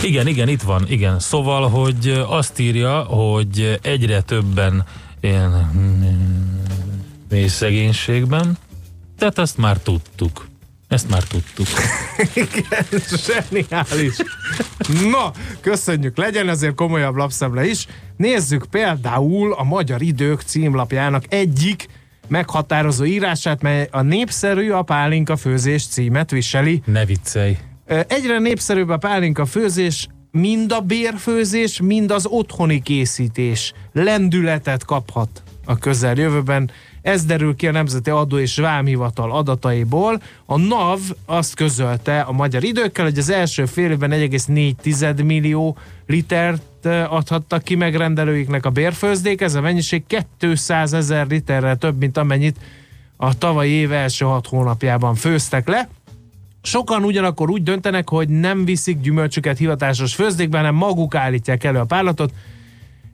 [0.04, 1.20] Igen, igen, itt van, igen.
[1.20, 4.86] Szóval, hogy azt írja, hogy egyre többen
[5.22, 5.52] ilyen
[7.30, 8.58] mély szegénységben,
[9.18, 10.48] tehát ezt már tudtuk.
[10.94, 11.68] Ezt már tudtuk.
[12.34, 12.86] Igen,
[13.26, 14.16] zseniális.
[15.12, 17.88] Na, köszönjük, legyen azért komolyabb lapszemle is.
[18.18, 21.86] Nézzük például a Magyar Idők címlapjának egyik
[22.28, 26.82] meghatározó írását, mely a népszerű a pálinka főzés címet viseli.
[26.86, 27.58] Ne viccelj.
[28.08, 35.78] Egyre népszerűbb a pálinka főzés, mind a bérfőzés, mind az otthoni készítés lendületet kaphat a
[35.78, 36.72] közeljövőben.
[37.02, 40.22] Ez derül ki a Nemzeti Adó és Vámhivatal adataiból.
[40.46, 46.62] A NAV azt közölte a magyar időkkel, hogy az első fél évben 1,4 millió litert
[46.82, 49.42] ö, adhattak ki megrendelőiknek a bérfőzdék.
[49.42, 50.04] Ez a mennyiség
[50.38, 52.58] 200 ezer literrel több, mint amennyit
[53.18, 55.90] a tavalyi év első hat hónapjában főztek le.
[56.62, 61.86] Sokan ugyanakkor úgy döntenek, hogy nem viszik gyümölcsüket hivatásos főzdékbe, hanem maguk állítják elő a
[61.86, 62.34] párlatot.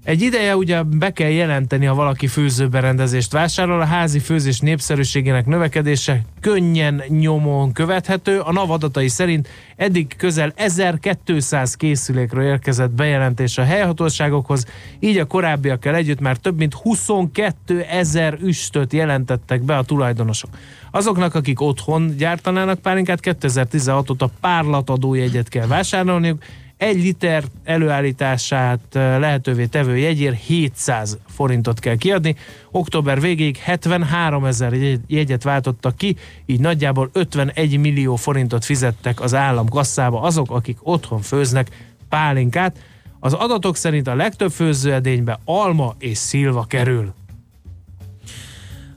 [0.10, 6.22] Egy ideje ugye be kell jelenteni, ha valaki főzőberendezést vásárol, a házi főzés népszerűségének növekedése
[6.41, 8.39] könnyen nyomon követhető.
[8.39, 14.66] A NAV adatai szerint eddig közel 1200 készülékről érkezett bejelentés a helyhatóságokhoz,
[14.99, 20.49] így a korábbiakkal együtt már több mint 22 ezer üstöt jelentettek be a tulajdonosok.
[20.91, 26.43] Azoknak, akik otthon gyártanának pálinkát, 2016 óta párlatadójegyet kell vásárolniuk,
[26.80, 32.36] egy liter előállítását eh, lehetővé tevő jegyért 700 forintot kell kiadni.
[32.71, 36.15] Október végéig 73 ezer jegy- jegyet váltottak ki,
[36.45, 41.67] így nagyjából 51 millió forintot fizettek az állam kasszába azok, akik otthon főznek
[42.09, 42.77] pálinkát.
[43.19, 47.13] Az adatok szerint a legtöbb főzőedénybe alma és szilva kerül.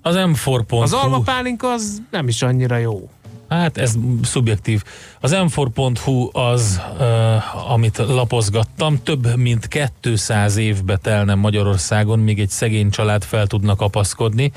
[0.02, 3.08] Az m Az alma pálinka az nem is annyira jó.
[3.52, 4.82] Hát ez szubjektív.
[5.20, 9.68] Az m4.hu az, uh, amit lapozgattam, több mint
[10.00, 14.52] 200 évbe telne Magyarországon, míg egy szegény család fel tudna kapaszkodni.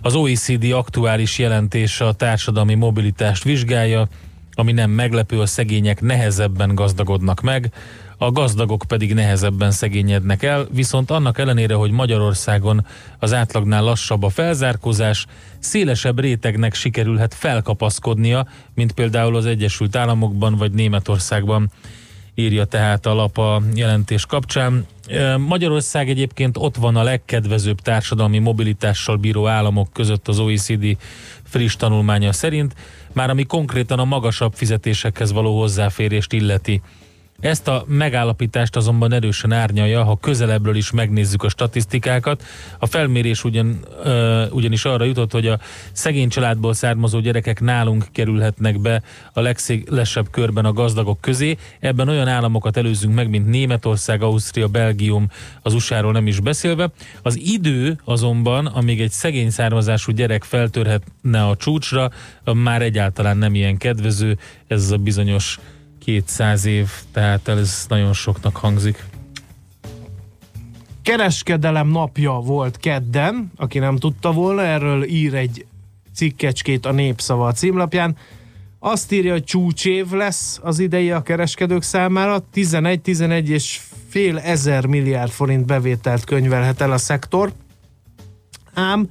[0.00, 4.08] Az OECD aktuális jelentése a társadalmi mobilitást vizsgálja,
[4.54, 7.72] ami nem meglepő, a szegények nehezebben gazdagodnak meg,
[8.18, 12.86] a gazdagok pedig nehezebben szegényednek el, viszont annak ellenére, hogy Magyarországon
[13.18, 15.26] az átlagnál lassabb a felzárkózás,
[15.58, 21.70] szélesebb rétegnek sikerülhet felkapaszkodnia, mint például az Egyesült Államokban vagy Németországban
[22.38, 24.86] írja tehát a lap a jelentés kapcsán.
[25.38, 30.96] Magyarország egyébként ott van a legkedvezőbb társadalmi mobilitással bíró államok között az OECD
[31.44, 32.74] friss tanulmánya szerint,
[33.12, 36.80] már ami konkrétan a magasabb fizetésekhez való hozzáférést illeti.
[37.40, 42.44] Ezt a megállapítást azonban erősen árnyalja, ha közelebbről is megnézzük a statisztikákat.
[42.78, 45.58] A felmérés ugyan, ö, ugyanis arra jutott, hogy a
[45.92, 51.56] szegény családból származó gyerekek nálunk kerülhetnek be a legszélesebb körben a gazdagok közé.
[51.80, 55.28] Ebben olyan államokat előzünk meg, mint Németország, Ausztria, Belgium,
[55.62, 56.90] az USA-ról nem is beszélve.
[57.22, 62.10] Az idő azonban, amíg egy szegény származású gyerek feltörhetne a csúcsra,
[62.52, 64.38] már egyáltalán nem ilyen kedvező.
[64.66, 65.58] Ez a bizonyos
[66.06, 69.04] 200 év, tehát ez nagyon soknak hangzik.
[71.02, 75.66] Kereskedelem napja volt kedden, aki nem tudta volna, erről ír egy
[76.14, 78.16] cikkecskét a Népszava a címlapján.
[78.78, 85.30] Azt írja, hogy csúcsév lesz az idei a kereskedők számára, 11-11 és fél ezer milliárd
[85.30, 87.52] forint bevételt könyvelhet el a szektor.
[88.74, 89.10] Ám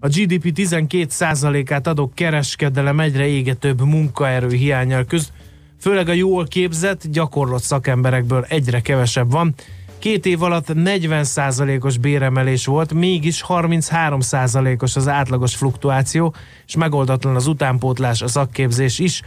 [0.00, 5.32] a GDP 12%-át adó kereskedelem egyre égetőbb munkaerő hiányal köz,
[5.80, 9.54] főleg a jól képzett, gyakorlott szakemberekből egyre kevesebb van.
[9.98, 16.34] Két év alatt 40%-os béremelés volt, mégis 33%-os az átlagos fluktuáció,
[16.66, 19.22] és megoldatlan az utánpótlás, a szakképzés is.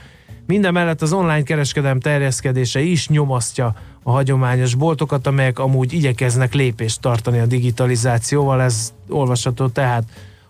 [0.47, 7.01] Minden mellett az online kereskedelem terjeszkedése is nyomasztja a hagyományos boltokat, amelyek amúgy igyekeznek lépést
[7.01, 10.03] tartani a digitalizációval, ez olvasható tehát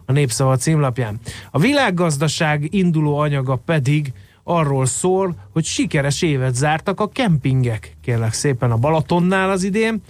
[0.06, 1.20] a Népszava címlapján.
[1.52, 4.14] A világgazdaság induló anyaga pedig
[4.58, 10.02] arról szól, hogy sikeres évet zártak a kempingek, kérlek szépen a Balatonnál az idén.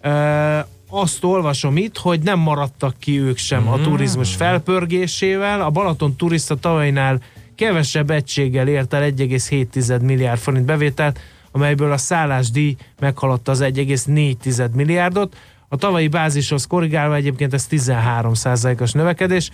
[0.00, 5.60] E, azt olvasom itt, hogy nem maradtak ki ők sem a turizmus felpörgésével.
[5.60, 7.20] A Balaton turista tavainál
[7.54, 11.18] kevesebb egységgel ért el 1,7 milliárd forint bevételt,
[11.52, 15.36] amelyből a szállásdíj meghaladta az 1,4 milliárdot.
[15.68, 19.50] A tavalyi bázishoz korrigálva egyébként ez 13%-os növekedés.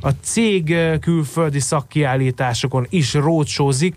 [0.00, 3.94] A cég külföldi szakkiállításokon is rócsózik,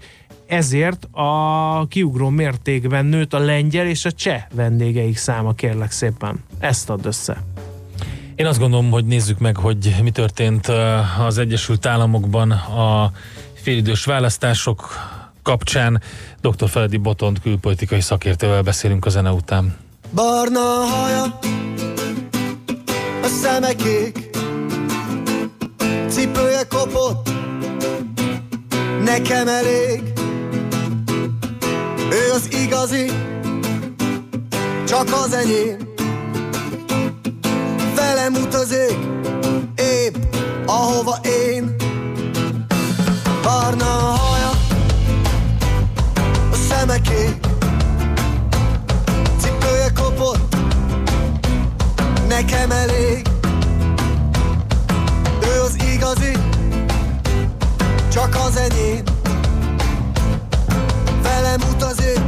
[0.48, 6.44] ezért a kiugró mértékben nőtt a lengyel és a cseh vendégeik száma, kérlek szépen.
[6.60, 7.44] Ezt add össze.
[8.36, 10.68] Én azt gondolom, hogy nézzük meg, hogy mi történt
[11.20, 13.12] az Egyesült Államokban a
[13.54, 14.90] félidős választások
[15.44, 16.02] kapcsán.
[16.42, 16.70] Dr.
[16.70, 19.76] Feledi Botont külpolitikai szakértővel beszélünk a zene után.
[20.14, 21.24] Barna haja,
[23.24, 24.27] a szeme kék,
[26.18, 27.30] cipője kopott,
[29.04, 30.04] nekem elég.
[32.12, 33.12] Ő az igazi,
[34.88, 35.78] csak az enyém.
[37.96, 38.98] Velem utazik,
[39.76, 40.16] épp
[40.66, 41.76] ahova én.
[43.44, 44.50] Barna haja,
[46.52, 47.02] a szeme
[49.40, 50.56] cipője kopott,
[52.28, 53.37] nekem elég.
[58.18, 59.04] Csak az enyém.
[61.22, 62.20] Velem utazik,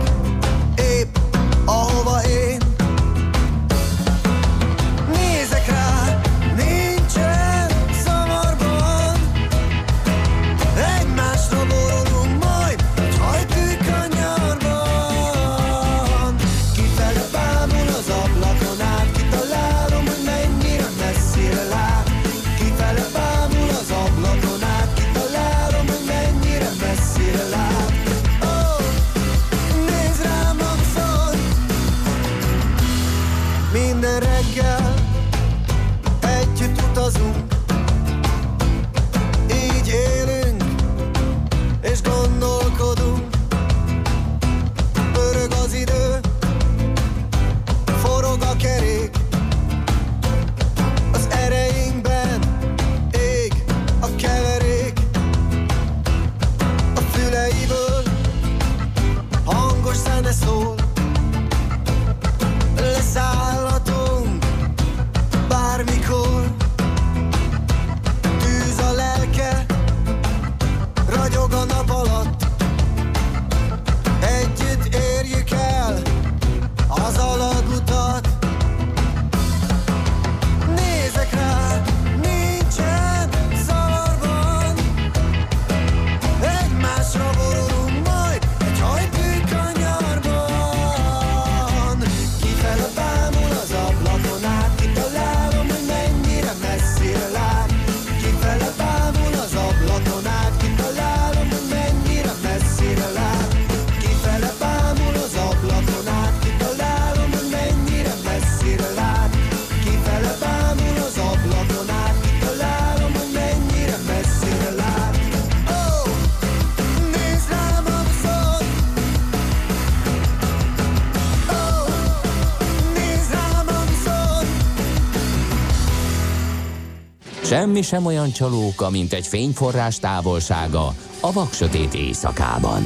[127.60, 130.88] Semmi sem olyan csalóka, mint egy fényforrás távolsága
[131.22, 132.82] a vaksötét éjszakában.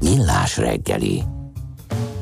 [0.00, 1.22] Millás reggeli.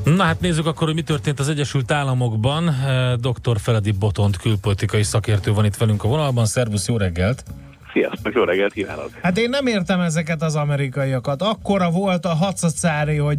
[0.04, 2.68] Na hát nézzük akkor, hogy mi történt az Egyesült Államokban.
[2.68, 3.58] Eh, Dr.
[3.60, 6.46] Feledi Botont külpolitikai szakértő van itt velünk a vonalban.
[6.46, 7.44] Szervusz, jó reggelt!
[7.92, 9.10] Sziasztok, jó reggelt kívánok!
[9.22, 11.42] Hát én nem értem ezeket az amerikaiakat.
[11.42, 13.38] Akkora volt a hacacári, hogy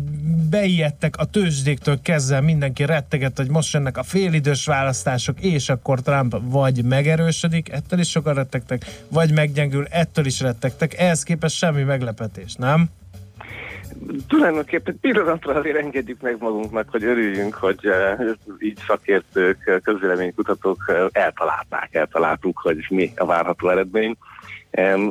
[0.49, 6.35] beijedtek a tőzsdéktől kezdve, mindenki retteget, hogy most jönnek a félidős választások, és akkor Trump
[6.41, 10.97] vagy megerősödik, ettől is sokan rettegtek, vagy meggyengül, ettől is rettegtek.
[10.97, 12.89] Ehhez képest semmi meglepetés, nem?
[14.27, 18.19] Tulajdonképpen pillanatra azért engedjük meg magunknak, hogy örüljünk, hogy eh,
[18.59, 24.17] így szakértők, közvéleménykutatók eh, eltalálták, eltaláltuk, hogy mi a várható eredmény,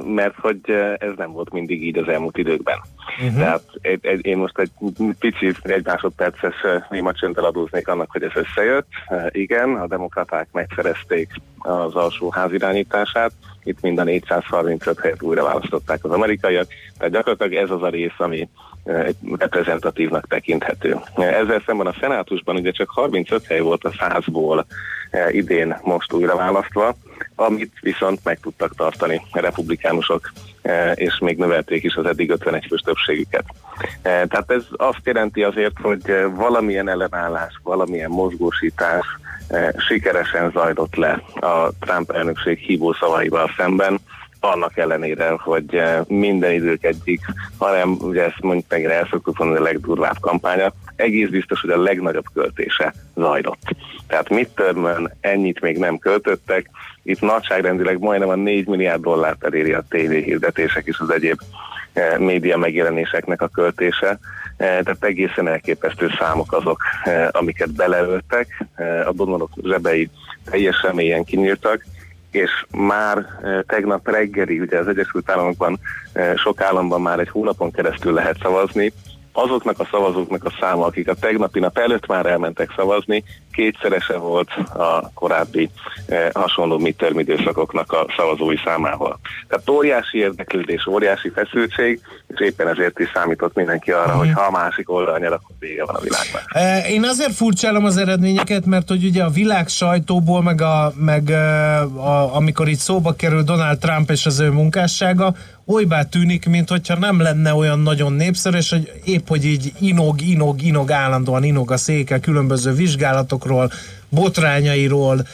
[0.04, 2.78] mert hogy eh, ez nem volt mindig így az elmúlt időkben.
[3.20, 3.38] Uh-huh.
[3.38, 4.70] Tehát egy, egy, én most egy
[5.18, 8.88] pici, egy másodperces eh, néma csönddel adóznék annak, hogy ez összejött.
[9.06, 11.28] Eh, Igen, a demokraták megszerezték
[11.59, 13.32] az alsó házirányítását,
[13.62, 16.66] itt mind a 435 helyet újra választották az amerikaiak,
[16.98, 18.48] tehát gyakorlatilag ez az a rész, ami
[19.39, 20.97] reprezentatívnak tekinthető.
[21.16, 24.64] Ezzel szemben a szenátusban ugye csak 35 hely volt a 100-ból
[25.11, 26.95] eh, idén most újra választva,
[27.34, 30.32] amit viszont meg tudtak tartani a republikánusok,
[30.62, 33.45] eh, és még növelték is az eddig 51 fős többségüket.
[34.03, 36.03] Eh, Tehát ez azt jelenti azért, hogy
[36.34, 39.07] valamilyen ellenállás, valamilyen mozgósítás
[39.89, 44.01] sikeresen zajlott le a Trump elnökség hívó szavaival szemben,
[44.41, 47.20] annak ellenére, hogy eh, minden idők egyik,
[47.59, 51.82] hanem ugye ezt mondjuk meg el szoktuk mondani a legdurvább kampánya, egész biztos, hogy a
[51.82, 53.74] legnagyobb költése zajlott.
[54.07, 56.70] Tehát midtermön ennyit még nem költöttek,
[57.03, 61.41] itt nagyságrendileg majdnem a 4 milliárd dollárt eléri a tévéhirdetések és az egyéb
[61.93, 64.09] eh, média megjelenéseknek a költése.
[64.09, 64.18] Eh,
[64.57, 66.82] Tehát egészen elképesztő számok azok,
[67.30, 68.64] amiket beleöltek,
[69.07, 70.11] a donorok zsebei
[70.51, 71.84] teljesen mélyen kinyíltak,
[72.31, 75.79] és már eh, tegnap reggeli, ugye az Egyesült Államokban
[76.12, 78.93] eh, sok államban már egy hónapon keresztül lehet szavazni,
[79.33, 83.24] azoknak a szavazóknak a száma, akik a tegnapi nap előtt már elmentek szavazni,
[83.59, 85.70] kétszerese volt a korábbi
[86.07, 89.18] eh, hasonló midterm időszakoknak a szavazói számával.
[89.49, 94.51] Tehát óriási érdeklődés, óriási feszültség, és éppen ezért is számított mindenki arra, hogy ha a
[94.51, 96.43] másik oldal nyer, akkor vége van a világnak.
[96.49, 101.31] E, Én azért furcsálom az eredményeket, mert hogy ugye a világ sajtóból, meg, a, meg
[101.31, 105.35] e, a, amikor itt szóba kerül Donald Trump és az ő munkássága,
[105.71, 110.21] olybá tűnik, mint hogyha nem lenne olyan nagyon népszerű, és hogy épp, hogy így inog,
[110.21, 113.73] inog, inog, állandóan inog a széke különböző vizsgálatokról,
[114.09, 115.27] botrányairól,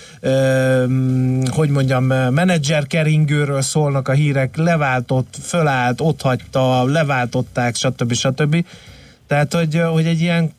[1.50, 8.12] hogy mondjam, menedzserkeringőről szólnak a hírek, leváltott, fölállt, otthagyta, leváltották, stb.
[8.12, 8.64] stb.
[9.26, 10.50] Tehát, hogy, hogy egy, ilyen,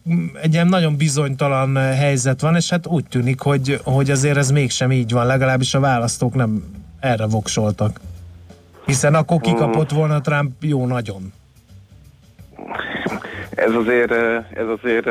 [0.42, 4.92] egy ilyen nagyon bizonytalan helyzet van, és hát úgy tűnik, hogy, hogy azért ez mégsem
[4.92, 6.64] így van, legalábbis a választók nem
[7.00, 8.00] erre voksoltak.
[8.86, 11.34] Hiszen akkor kikapott volna Trump jó nagyon.
[13.50, 14.12] Ez azért,
[14.54, 15.08] ez azért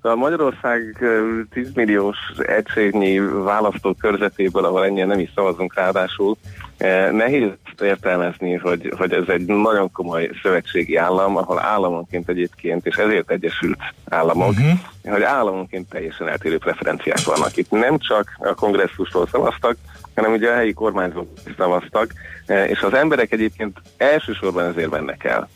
[0.00, 1.08] a Magyarország eh,
[1.50, 6.36] 10 milliós egységnyi választókörzetéből, ahol ennyien nem is szavazunk ráadásul,
[6.76, 7.48] eh, nehéz
[7.82, 13.78] értelmezni, hogy, hogy ez egy nagyon komoly szövetségi állam, ahol államonként egyébként, és ezért egyesült
[14.08, 14.78] államok, uh-huh.
[15.04, 17.56] hogy államonként teljesen eltérő preferenciák vannak.
[17.56, 19.76] Itt nem csak a kongresszusról szavaztak,
[20.16, 22.12] hanem ugye a helyi kormányzók is szavaztak,
[22.46, 25.48] eh, és az emberek egyébként elsősorban ezért mennek el.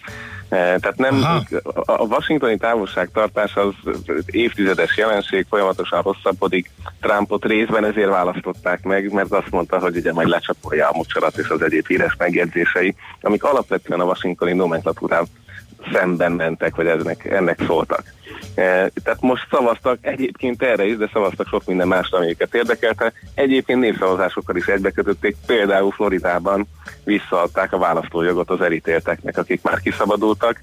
[0.48, 1.40] Eh, Tehát nem, a
[1.86, 3.74] a washingtoni távolságtartás az
[4.26, 6.70] évtizedes jelenség, folyamatosan rosszabbodik.
[7.00, 11.48] Trumpot részben ezért választották meg, mert azt mondta, hogy ugye majd lecsapolja a mocsarat és
[11.48, 15.26] az egyéb híres megjegyzései, amik alapvetően a washingtoni nomenklatúrán
[15.92, 18.02] szemben mentek, vagy ennek, ennek szóltak.
[18.54, 23.12] Eh, Tehát most szavaztak egyébként erre is, de szavaztak sok minden másra, ami őket érdekelte.
[23.34, 26.66] Egyébként népszavazásokkal is egybekötötték, például Floridában
[27.04, 30.62] visszaadták a választójogot az elítélteknek, akik már kiszabadultak,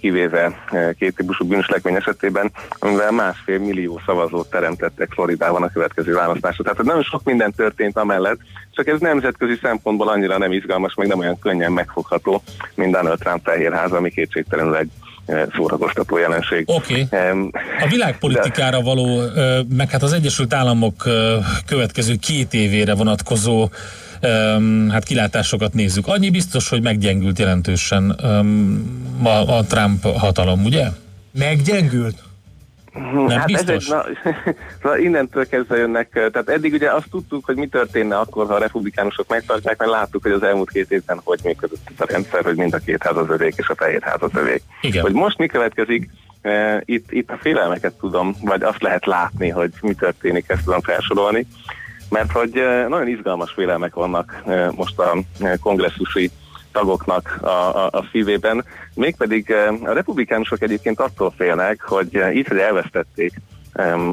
[0.00, 6.62] kivéve eh, két típusú bűncselekmény esetében, amivel másfél millió szavazót teremtettek Floridában a következő választásra.
[6.62, 8.38] Tehát nagyon sok minden történt amellett,
[8.70, 12.42] csak ez nemzetközi szempontból annyira nem izgalmas, meg nem olyan könnyen megfogható,
[12.74, 14.90] mint Donald Trump fehérháza, ami kétségtelenül egy
[15.26, 16.64] eh, szórakoztató jelenség.
[16.66, 17.06] Oké.
[17.10, 17.50] Em,
[17.80, 19.22] A világpolitikára való,
[19.68, 21.04] meg hát az Egyesült Államok
[21.66, 23.68] következő két évére vonatkozó
[24.90, 26.06] hát kilátásokat nézzük.
[26.06, 28.10] Annyi biztos, hogy meggyengült jelentősen
[29.22, 30.86] a, a Trump hatalom, ugye?
[31.38, 32.24] Meggyengült?
[33.14, 33.88] Nem hát biztos?
[33.88, 34.54] Ez egy, na,
[34.90, 38.58] na, innentől kezdve jönnek, tehát eddig ugye azt tudtuk, hogy mi történne akkor, ha a
[38.58, 42.56] republikánusok megtartják, mert láttuk, hogy az elmúlt két évben hogy működött ez a rendszer, hogy
[42.56, 44.62] mind a két ház az övék és a fehér ház az övék.
[44.80, 45.02] Igen.
[45.02, 46.10] Hogy most mi következik,
[46.40, 50.80] eh, itt, itt a félelmeket tudom, vagy azt lehet látni, hogy mi történik, ezt tudom
[50.80, 51.46] felsorolni,
[52.10, 54.42] mert hogy nagyon izgalmas félelmek vannak
[54.76, 55.16] most a
[55.60, 56.30] kongresszusi
[56.72, 58.64] tagoknak a, a, a szívében.
[58.94, 59.54] Mégpedig
[59.84, 63.32] a republikánusok egyébként attól félnek, hogy így, hogy elvesztették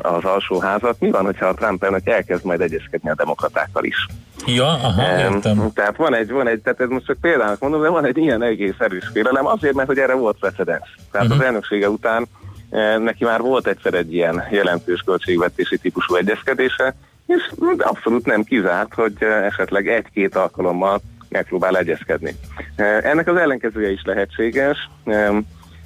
[0.02, 1.00] az alsóházat.
[1.00, 4.08] Mi van, hogyha a Trump elnök elkezd majd egyezkedni a demokratákkal is?
[4.46, 5.72] Ja, aha, Em, értem.
[5.74, 8.42] Tehát van egy, van egy, tehát ez most csak példának mondom, de van egy ilyen
[8.44, 10.96] egész erős félelem, azért, mert hogy erre volt precedens.
[11.12, 11.40] Tehát Mhm.
[11.40, 12.26] az elnöksége után
[12.98, 16.96] neki már volt egyszer egy ilyen jelentős költségvetési típusú egyezkedése,
[17.26, 22.36] és abszolút nem kizárt, hogy eh, esetleg egy-két alkalommal megpróbál egyezkedni.
[22.76, 24.90] Eh, Ennek az ellenkezője is lehetséges.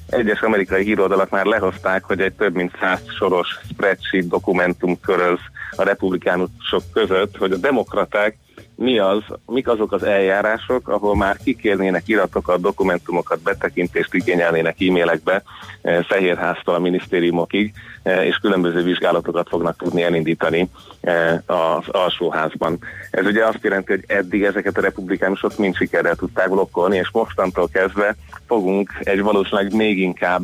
[0.09, 5.39] Egyes amerikai híroldalak már lehozták, hogy egy több mint száz soros spreadsheet dokumentum köröz
[5.75, 8.38] a republikánusok között, hogy a demokraták
[8.78, 15.43] mi az, mik azok az eljárások, ahol már kikérnének iratokat, dokumentumokat, betekintést igényelnének e-mailekbe
[15.82, 17.73] eh, Fehérháztól a minisztériumokig,
[18.03, 20.69] eh, és különböző vizsgálatokat fognak tudni elindítani
[21.01, 22.80] eh, az alsóházban.
[23.11, 27.67] Ez ugye azt jelenti, hogy eddig ezeket a republikánusok mind sikerrel tudták blokkolni, és mostantól
[27.67, 28.15] kezdve
[28.47, 30.41] fogunk egy valószínűleg még inkább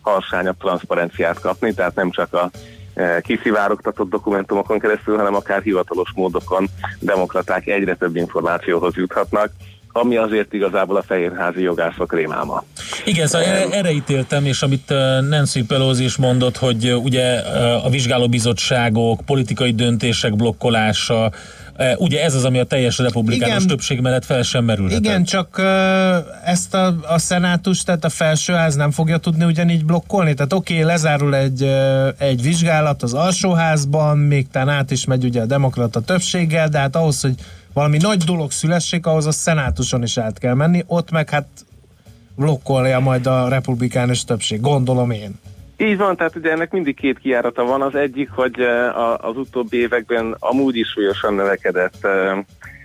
[0.00, 2.50] harsányabb transzparenciát kapni, tehát nem csak a
[3.22, 6.68] kiszivárogtatott dokumentumokon keresztül, hanem akár hivatalos módokon
[7.00, 9.50] demokraták egyre több információhoz juthatnak,
[9.96, 12.64] ami azért igazából a fehérházi jogászok rémálma.
[13.04, 17.38] Igen, szóval erre, erre ítéltem, és amit uh, Nancy Pelosi is mondott, hogy uh, ugye
[17.84, 21.32] a vizsgálóbizottságok, politikai döntések blokkolása,
[21.96, 23.66] ugye ez az, ami a teljes republikánus Igen.
[23.66, 25.04] többség mellett fel sem merülhetett.
[25.04, 30.34] Igen, csak ö, ezt a, a szenátus, tehát a felsőház nem fogja tudni ugyanígy blokkolni.
[30.34, 35.24] Tehát oké, okay, lezárul egy, ö, egy vizsgálat az alsóházban, még talán át is megy
[35.24, 37.34] ugye a demokrata többséggel, de hát ahhoz, hogy
[37.72, 41.46] valami nagy dolog szülessék, ahhoz a szenátuson is át kell menni, ott meg hát
[42.36, 45.38] blokkolja majd a republikánus többség, gondolom én.
[45.76, 47.82] Így van, tehát ugye ennek mindig két kijárata van.
[47.82, 52.38] Az egyik, hogy eh, az utóbbi években amúgy is súlyosan növekedett eh,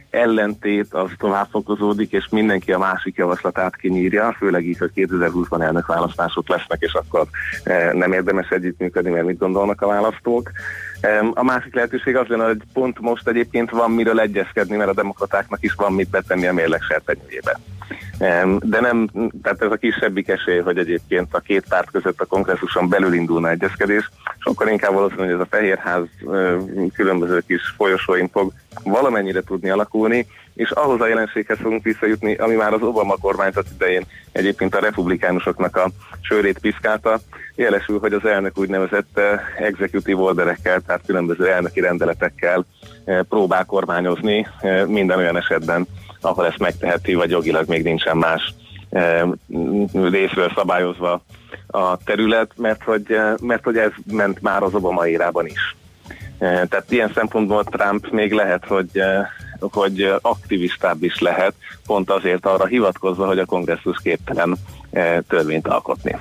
[0.09, 6.49] ellentét, az tovább fokozódik, és mindenki a másik javaslatát kinyírja, főleg így, hogy 2020-ban elnökválasztások
[6.49, 7.27] lesznek, és akkor
[7.63, 10.51] eh, nem érdemes együttműködni, mert mit gondolnak a választók.
[11.33, 15.63] A másik lehetőség az lenne, hogy pont most egyébként van miről egyezkedni, mert a demokratáknak
[15.63, 17.59] is van mit betenni a mérleg serpenyőjébe.
[18.59, 19.09] De nem,
[19.43, 23.49] tehát ez a kisebbik esély, hogy egyébként a két párt között a kongresszuson belül indulna
[23.49, 24.09] egyezkedés.
[24.37, 26.03] Sokkal inkább valószínű, hogy ez a Fehérház
[26.93, 28.51] különböző kis folyosóin fog
[28.83, 34.05] valamennyire tudni alakulni, és ahhoz a jelenséghez fogunk visszajutni, ami már az Obama kormányzat idején
[34.31, 35.89] egyébként a republikánusoknak a
[36.21, 37.19] sörét piszkálta,
[37.55, 39.19] jelesül, hogy az elnök úgynevezett
[39.57, 42.65] executive orderekkel, tehát különböző elnöki rendeletekkel
[43.29, 44.47] próbál kormányozni
[44.87, 45.87] minden olyan esetben,
[46.21, 48.53] ahol ezt megteheti, vagy jogilag még nincsen más
[48.89, 49.21] eh,
[49.91, 51.21] részről szabályozva
[51.67, 55.75] a terület, mert hogy, eh, mert hogy ez ment már az Obama érában is.
[56.37, 59.01] Eh, Tehát ilyen szempontból Trump még lehet, hogy,
[59.59, 61.53] hogy aktivistább is lehet,
[61.85, 64.55] pont azért arra hivatkozva, hogy a kongresszus képtelen
[65.27, 66.15] törvényt alkotni.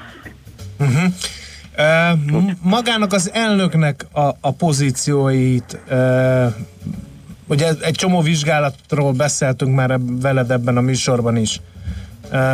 [0.78, 1.12] Uh-huh.
[1.78, 6.46] Uh, magának az elnöknek a, a pozícióit, uh,
[7.48, 11.60] ugye egy csomó vizsgálatról beszéltünk már veled ebben a műsorban is,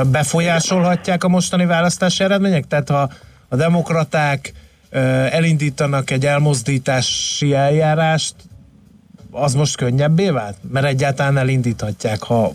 [0.07, 2.67] befolyásolhatják a mostani választási eredmények?
[2.67, 3.11] Tehát ha
[3.49, 4.53] a demokraták
[5.31, 8.35] elindítanak egy elmozdítási eljárást,
[9.31, 10.57] az most könnyebbé vált?
[10.73, 12.53] Mert egyáltalán elindíthatják, ha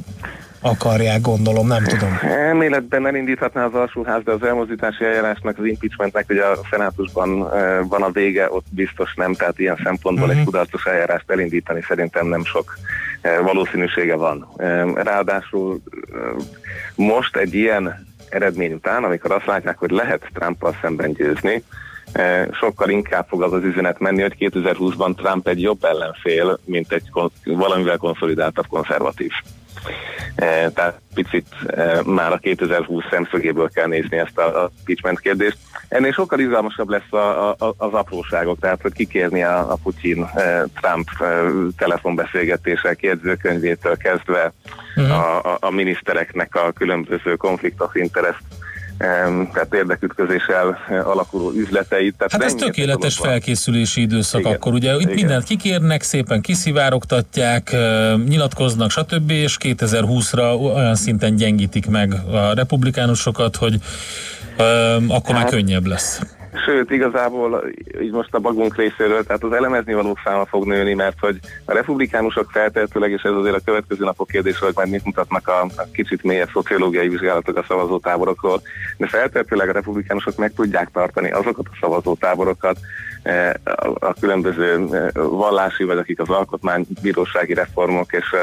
[0.62, 2.20] akarják, gondolom, nem tudom.
[2.22, 8.01] Elméletben elindíthatná az alsóház, de az elmozdítási eljárásnak, az impeachmentnek ugye a szenátusban eh, van
[8.01, 10.38] a vége, ott biztos nem, tehát ilyen szempontból Mhm.
[10.38, 12.78] egy kudarcos eljárást elindítani szerintem nem sok
[13.22, 14.47] eh, valószínűsége van.
[14.57, 15.82] Eh, Ráadásul
[16.95, 21.64] most egy ilyen eredmény után, amikor azt látják, hogy lehet Trumpal szemben győzni,
[22.51, 27.03] sokkal inkább fog az az üzenet menni, hogy 2020-ban Trump egy jobb ellenfél, mint egy
[27.43, 29.32] valamivel konszolidáltabb konzervatív.
[30.36, 35.57] Eh, Tehát picit eh, már a 2020 szemszögéből kell nézni ezt a, a impeachment kérdést.
[35.88, 41.09] Ennél sokkal izgalmasabb lesz a, a, az apróságok, tehát hogy kikérni a, a Putin-Trump
[41.78, 44.51] telefonbeszélgetések jegyzőkönyvétől kezdve
[44.95, 48.68] a, a, a minisztereknek a különböző konflikt of interest em,
[49.53, 52.15] tehát érdekütközéssel eh, alakuló üzleteit.
[52.17, 54.53] Tehát Hát ez tökéletes felkészülési időszak Igen.
[54.53, 55.13] akkor, ugye itt Igen.
[55.13, 59.29] mindent kikérnek, szépen kiszivárogtatják, ö, nyilatkoznak, stb.
[59.31, 63.79] és 2020-ra olyan szinten gyengítik meg a republikánusokat, hogy
[64.57, 65.51] ö, akkor már Hát.
[65.51, 66.21] könnyebb lesz.
[66.65, 67.63] Sőt, igazából
[68.01, 71.73] így most a magunk részéről, tehát az elemezni valók száma fog nőni, mert hogy a
[71.73, 75.83] republikánusok feltehetőleg, és ez azért a következő napok kérdése, hogy majd mit mutatnak a, a
[75.93, 78.61] kicsit mélyebb szociológiai vizsgálatok a szavazótáborokról,
[78.97, 82.77] de feltehetőleg a republikánusok meg tudják tartani azokat a szavazótáborokat,
[83.23, 88.35] eh, a, a különböző eh, vallási, vagy akik az alkotmánybírósági reformok és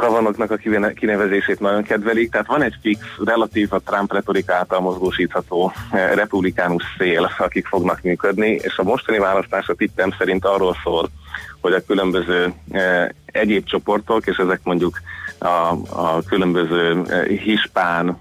[0.00, 0.56] kavanoknak a
[0.94, 6.82] kinevezését nagyon kedvelik, tehát van egy fix, relatív a Trump retorika által mozgósítható eh, republikánus
[6.98, 11.08] szél, akik fognak működni, és a mostani választás a tippem szerint arról szól,
[11.60, 15.00] hogy a különböző eh, egyéb csoportok, és ezek mondjuk
[15.38, 15.46] a,
[15.90, 18.18] a különböző eh, hispán,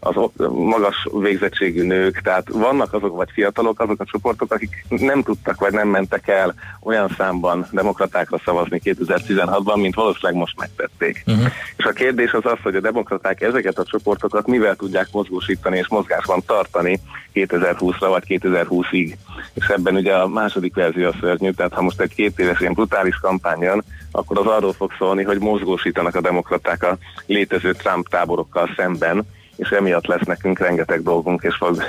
[0.00, 0.14] az
[0.48, 5.72] magas végzettségű nők, tehát vannak azok vagy fiatalok, azok a csoportok, akik nem tudtak vagy
[5.72, 11.22] nem mentek el olyan számban demokratákra szavazni 2016-ban, mint valószínűleg most megtették.
[11.26, 11.46] Uh-huh.
[11.76, 15.88] És a kérdés az az, hogy a demokraták ezeket a csoportokat mivel tudják mozgósítani és
[15.88, 17.00] mozgásban tartani
[17.34, 19.14] 2020-ra vagy 2020-ig.
[19.54, 22.72] És ebben ugye a második verzió a szörnyű, tehát ha most egy két éves ilyen
[22.72, 23.84] brutális kampány jön,
[24.16, 26.96] akkor az arról fog szólni, hogy mozgósítanak a demokraták a
[27.26, 31.82] létező Trump táborokkal szemben, és emiatt lesz nekünk rengeteg dolgunk, és fog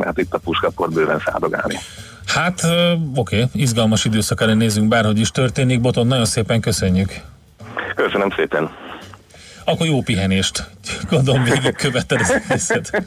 [0.00, 1.78] hát itt a puskaport bőven szárdogálni.
[2.26, 2.60] Hát
[3.14, 5.80] oké, izgalmas időszak elé nézünk, bárhogy is történik.
[5.80, 7.10] Boton, nagyon szépen köszönjük.
[7.94, 8.70] Köszönöm szépen!
[9.64, 10.70] Akkor jó pihenést.
[11.10, 13.02] Gondolom végig követed az egészet.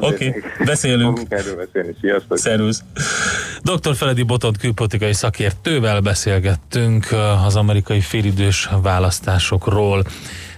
[0.00, 1.20] Oké, okay, beszélünk.
[2.30, 2.82] Szervusz.
[3.62, 3.96] Dr.
[3.96, 7.06] Feledi Botont külpolitikai szakértővel beszélgettünk
[7.46, 10.04] az amerikai félidős választásokról.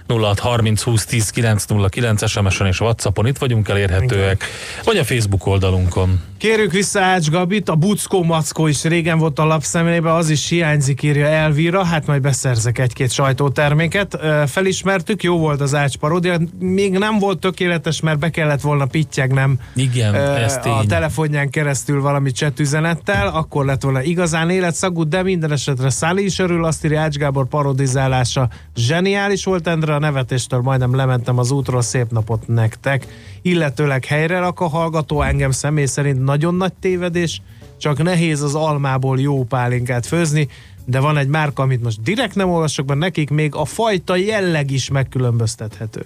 [0.07, 4.43] 0630 20 10 909 SMS-en és Whatsappon itt vagyunk elérhetőek,
[4.83, 6.21] vagy a Facebook oldalunkon.
[6.37, 11.03] Kérjük vissza Ács Gabit, a Buckó Mackó is régen volt a lapszemlébe, az is hiányzik,
[11.03, 14.17] írja Elvira, hát majd beszerzek egy-két sajtóterméket.
[14.45, 19.59] Felismertük, jó volt az Ács paródia, még nem volt tökéletes, mert be kellett volna pittyegnem
[19.75, 25.51] Igen, ez a telefonján keresztül valami chat üzenettel, akkor lett volna igazán életszagú, de minden
[25.51, 28.49] esetre Száli is örül, azt írja Ács Gábor parodizálása.
[28.75, 33.07] Zseniális volt, Endre, a nevetéstől majdnem lementem az útról, szép napot nektek.
[33.41, 37.41] Illetőleg helyre rak a hallgató, engem személy szerint nagyon nagy tévedés,
[37.77, 40.47] csak nehéz az almából jó pálinkát főzni,
[40.85, 44.71] de van egy márka, amit most direkt nem olvasok be, nekik még a fajta jelleg
[44.71, 46.05] is megkülönböztethető.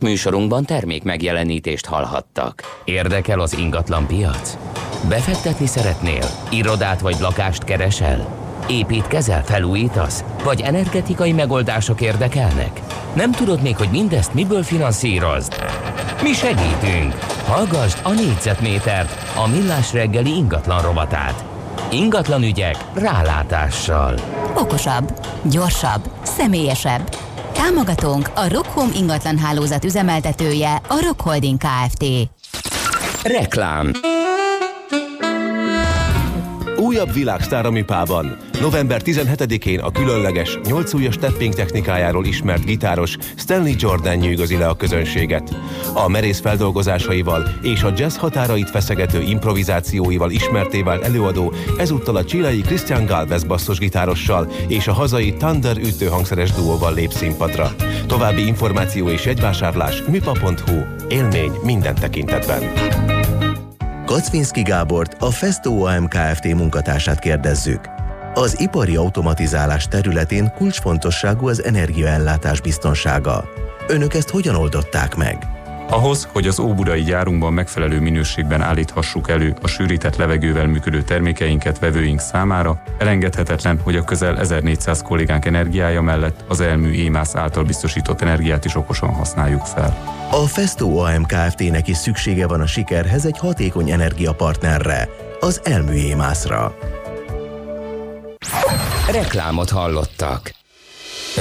[0.00, 2.62] Műsorunkban termék megjelenítést hallhattak.
[2.84, 4.56] Érdekel az ingatlan piac?
[5.08, 6.26] Befektetni szeretnél?
[6.50, 8.51] Irodát vagy lakást keresel?
[8.72, 10.24] Építkezel, felújítasz?
[10.44, 12.80] Vagy energetikai megoldások érdekelnek?
[13.14, 15.54] Nem tudod még, hogy mindezt miből finanszírozd?
[16.22, 17.14] Mi segítünk!
[17.46, 21.44] Hallgassd a négyzetmétert, a millás reggeli ingatlan rovatát.
[21.90, 24.14] Ingatlan ügyek rálátással.
[24.54, 27.16] Okosabb, gyorsabb, személyesebb.
[27.52, 32.04] Támogatónk a Rockhome ingatlan hálózat üzemeltetője, a Rock Holding Kft.
[33.22, 33.90] Reklám
[36.92, 38.36] Újabb világsztár a Mipában.
[38.60, 44.76] November 17-én a különleges, 8 ujjas tapping technikájáról ismert gitáros Stanley Jordan nyűgözi le a
[44.76, 45.56] közönséget.
[45.94, 52.60] A merész feldolgozásaival és a jazz határait feszegető improvizációival ismerté vált előadó ezúttal a csilei
[52.60, 57.74] Christian Galvez basszusgitárossal és a hazai Thunder ütőhangszeres duóval lép színpadra.
[58.06, 60.80] További információ és jegyvásárlás mipa.hu.
[61.08, 62.62] Élmény minden tekintetben.
[64.06, 66.54] Kacvinszki Gábort, a Festo Kft.
[66.54, 67.80] munkatársát kérdezzük.
[68.34, 73.44] Az ipari automatizálás területén kulcsfontosságú az energiaellátás biztonsága.
[73.88, 75.46] Önök ezt hogyan oldották meg?
[75.88, 82.20] Ahhoz, hogy az óbudai gyárunkban megfelelő minőségben állíthassuk elő a sűrített levegővel működő termékeinket vevőink
[82.20, 88.64] számára, elengedhetetlen, hogy a közel 1400 kollégánk energiája mellett az elmű EMAS által biztosított energiát
[88.64, 90.20] is okosan használjuk fel.
[90.34, 95.08] A Festo OM Kft-nek is szüksége van a sikerhez egy hatékony energiapartnerre,
[95.40, 96.76] az Elműémászra.
[99.10, 100.54] Reklámot hallottak.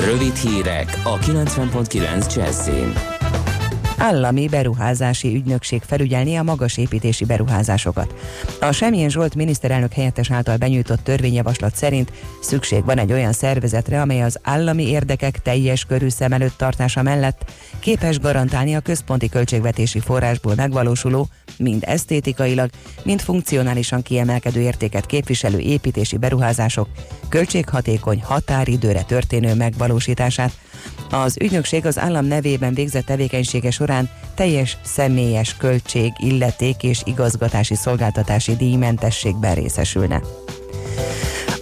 [0.06, 2.94] Rövid hírek a 90.9 Jazzin.
[4.02, 8.16] Állami beruházási ügynökség felügyelni a magas építési beruházásokat.
[8.62, 14.22] A Semjén Zsolt miniszterelnök helyettes által benyújtott törvényjavaslat szerint szükség van egy olyan szervezetre, amely
[14.22, 20.56] az állami érdekek teljes körű szem előtt tartása mellett képes garantálni a központi költségvetési forrásból
[20.56, 21.28] megvalósuló,
[21.62, 22.70] mind esztétikailag,
[23.04, 26.88] mind funkcionálisan kiemelkedő értéket képviselő építési beruházások
[27.30, 30.52] költséghatékony határidőre történő megvalósítását.
[31.10, 38.56] Az ügynökség az állam nevében végzett tevékenysége során teljes személyes költség, illeték és igazgatási szolgáltatási
[38.56, 40.22] díjmentességben részesülne.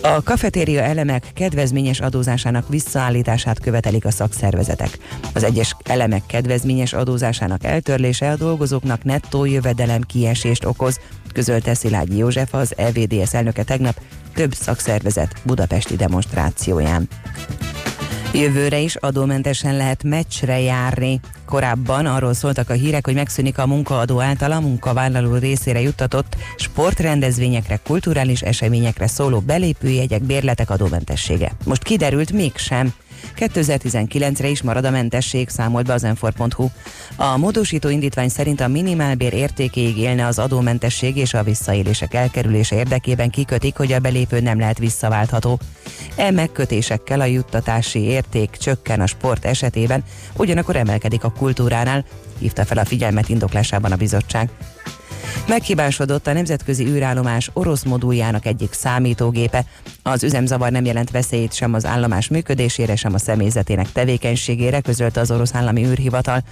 [0.01, 4.97] A kafetéria elemek kedvezményes adózásának visszaállítását követelik a szakszervezetek.
[5.33, 10.99] Az egyes elemek kedvezményes adózásának eltörlése a dolgozóknak nettó jövedelem kiesést okoz,
[11.33, 14.01] közölte Szilágyi József az EVDS elnöke tegnap
[14.33, 17.07] több szakszervezet budapesti demonstrációján.
[18.33, 21.19] Jövőre is adómentesen lehet meccsre járni.
[21.45, 27.79] Korábban arról szóltak a hírek, hogy megszűnik a munkaadó által a munkavállaló részére juttatott sportrendezvényekre,
[27.83, 31.51] kulturális eseményekre szóló belépőjegyek, bérletek adómentessége.
[31.65, 32.93] Most kiderült mégsem.
[33.37, 36.67] 2019-re is marad a mentesség, számolt be az enfor.hu.
[37.15, 43.29] A módosító indítvány szerint a minimálbér értékéig élne az adómentesség és a visszaélések elkerülése érdekében
[43.29, 45.59] kikötik, hogy a belépő nem lehet visszaváltható.
[46.15, 50.03] E megkötésekkel a juttatási érték csökken a sport esetében,
[50.35, 52.05] ugyanakkor emelkedik a kultúránál,
[52.39, 54.49] hívta fel a figyelmet indoklásában a bizottság.
[55.47, 59.65] Meghibásodott a nemzetközi űrállomás orosz moduljának egyik számítógépe.
[60.03, 65.31] Az üzemzavar nem jelent veszélyt sem az állomás működésére, sem a személyzetének tevékenységére, közölte az
[65.31, 66.43] orosz állami űrhivatal.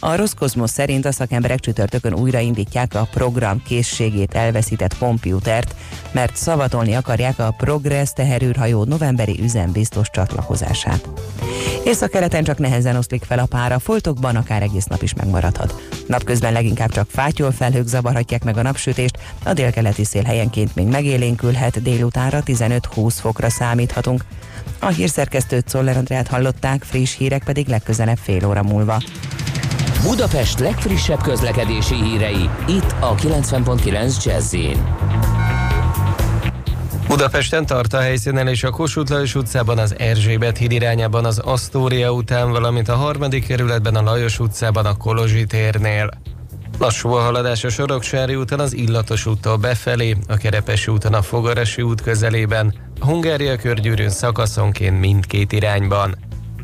[0.00, 5.74] A Roszkozmosz szerint a szakemberek csütörtökön újraindítják a program készségét elveszített kompjútert,
[6.12, 11.08] mert szavatolni akarják a Progress teherűrhajó novemberi üzembiztos csatlakozását.
[11.84, 16.04] Észak-keleten csak nehezen oszlik fel a pára, foltokban akár egész nap is megmaradhat.
[16.06, 21.82] Napközben leginkább csak fátyol felhők zavarhatják meg a napsütést, a délkeleti szél helyenként még megélénkülhet,
[21.82, 24.24] délutánra 15-20 fokra számíthatunk.
[24.78, 29.02] A hírszerkesztőt Szoller Andrát hallották, friss hírek pedig legközelebb fél óra múlva.
[30.02, 34.54] Budapest legfrissebb közlekedési hírei, itt a 90.9 jazz
[37.16, 42.12] Budapesten tart a helyszínen és a Kossuth Lajos utcában az Erzsébet híd irányában az Asztória
[42.12, 46.08] után, valamint a harmadik kerületben a Lajos utcában a Kolozsi térnél.
[46.78, 51.82] Lassú a haladás a Soroksári úton az Illatos úttól befelé, a Kerepesi úton a Fogarasi
[51.82, 56.16] út közelében, a Hungária körgyűrűn szakaszonként mindkét irányban.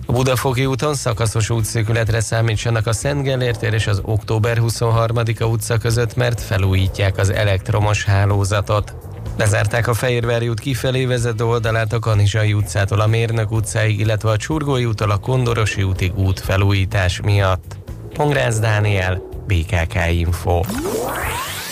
[0.07, 5.78] A Budafoki úton szakaszos útszűkületre számítsanak a Szent Gellért tér és az október 23-a utca
[5.78, 8.94] között, mert felújítják az elektromos hálózatot.
[9.37, 14.37] Lezárták a Fehérvári út kifelé vezető oldalát a Kanizsai utcától a Mérnök utcáig, illetve a
[14.37, 17.76] Csurgói úttól a Kondorosi útig út felújítás miatt.
[18.14, 20.61] Pongrász Dániel, BKK Info.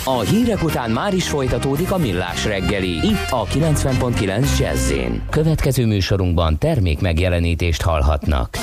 [0.03, 4.91] A hírek után már is folytatódik a millás reggeli, itt a 90.9 jazz
[5.29, 8.57] Következő műsorunkban termék megjelenítést hallhatnak.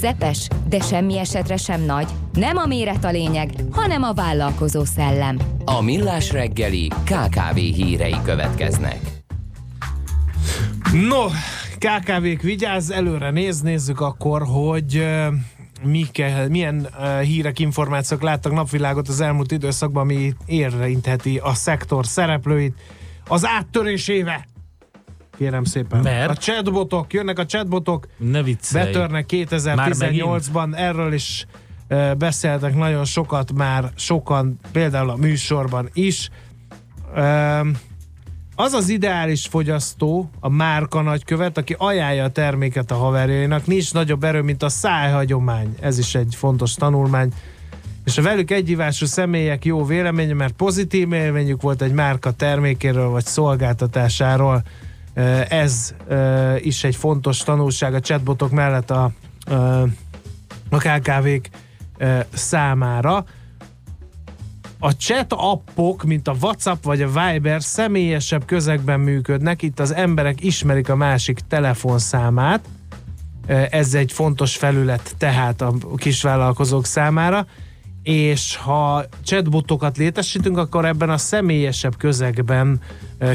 [0.00, 2.08] Közepes, de semmi esetre sem nagy.
[2.32, 5.38] Nem a méret a lényeg, hanem a vállalkozó szellem.
[5.64, 8.98] A Millás reggeli KKV hírei következnek.
[10.92, 11.26] No,
[11.78, 15.06] KKV-k vigyázz, előre néz, nézzük akkor, hogy
[15.82, 22.06] mi kell, milyen uh, hírek, információk láttak napvilágot az elmúlt időszakban, ami érintheti a szektor
[22.06, 22.74] szereplőit.
[23.26, 24.46] Az áttörés éve!
[25.38, 26.00] Kérem szépen.
[26.00, 26.30] Mert?
[26.30, 28.84] A chatbotok, jönnek a chatbotok, Ne viccelj.
[28.84, 31.46] betörnek Már 2018-ban, erről is
[31.88, 36.30] uh, beszéltek nagyon sokat már, sokan, például a műsorban is.
[37.16, 37.72] Um,
[38.54, 44.24] az az ideális fogyasztó, a márka nagykövet, aki ajánlja a terméket a haverjainak, nincs nagyobb
[44.24, 45.74] erő, mint a szájhagyomány.
[45.80, 47.32] Ez is egy fontos tanulmány.
[48.04, 53.24] És a velük egyivású személyek jó véleménye, mert pozitív élményük volt egy márka termékéről vagy
[53.24, 54.62] szolgáltatásáról.
[55.48, 55.94] Ez
[56.58, 59.10] is egy fontos tanulság a chatbotok mellett a,
[60.70, 61.48] a KKV-k
[62.32, 63.24] számára.
[64.78, 70.42] A chat appok, mint a WhatsApp vagy a Viber személyesebb közegben működnek, itt az emberek
[70.42, 72.60] ismerik a másik telefonszámát,
[73.70, 77.46] ez egy fontos felület tehát a kisvállalkozók számára,
[78.08, 82.80] és ha chatbotokat létesítünk, akkor ebben a személyesebb közegben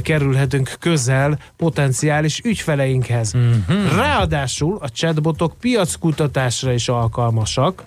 [0.01, 3.34] kerülhetünk közel potenciális ügyfeleinkhez.
[3.38, 3.95] Mm-hmm.
[3.95, 7.84] Ráadásul a chatbotok piackutatásra is alkalmasak,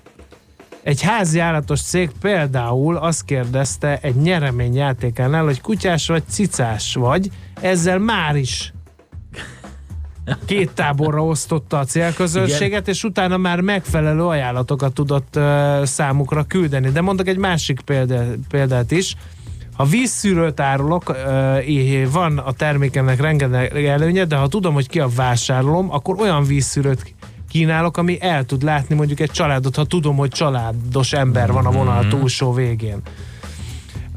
[0.82, 7.30] egy házi állatos cég például azt kérdezte egy nyereményjátékánál, hogy kutyás vagy cicás vagy,
[7.60, 8.72] ezzel már is
[10.44, 12.94] két táborra osztotta a célközönséget, Igen.
[12.94, 16.88] és utána már megfelelő ajánlatokat tudott uh, számukra küldeni.
[16.88, 19.14] De mondok egy másik példát, példát is.
[19.76, 25.08] Ha vízszűrőt árulok, uh, van a termékemnek rengeteg előnye, de ha tudom, hogy ki a
[25.16, 27.14] vásárolom, akkor olyan vízszűrőt
[27.48, 31.70] kínálok, ami el tud látni mondjuk egy családot, ha tudom, hogy családos ember van a
[31.70, 33.02] vonal túlsó végén.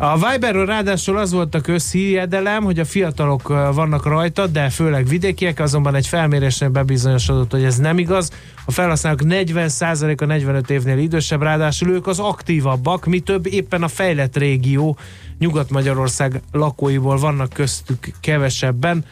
[0.02, 5.60] A Viberről ráadásul az volt a közhírjedelem, hogy a fiatalok vannak rajta, de főleg vidékiek,
[5.60, 8.32] azonban egy felmérésnél bebizonyosodott, hogy ez nem igaz.
[8.66, 14.38] A felhasználók 40%-a 45 évnél idősebb, ráadásul ők az aktívabbak, mi több éppen a fejlett
[14.38, 14.98] régió
[15.40, 19.06] Nyugat-Magyarország lakóiból vannak köztük kevesebben.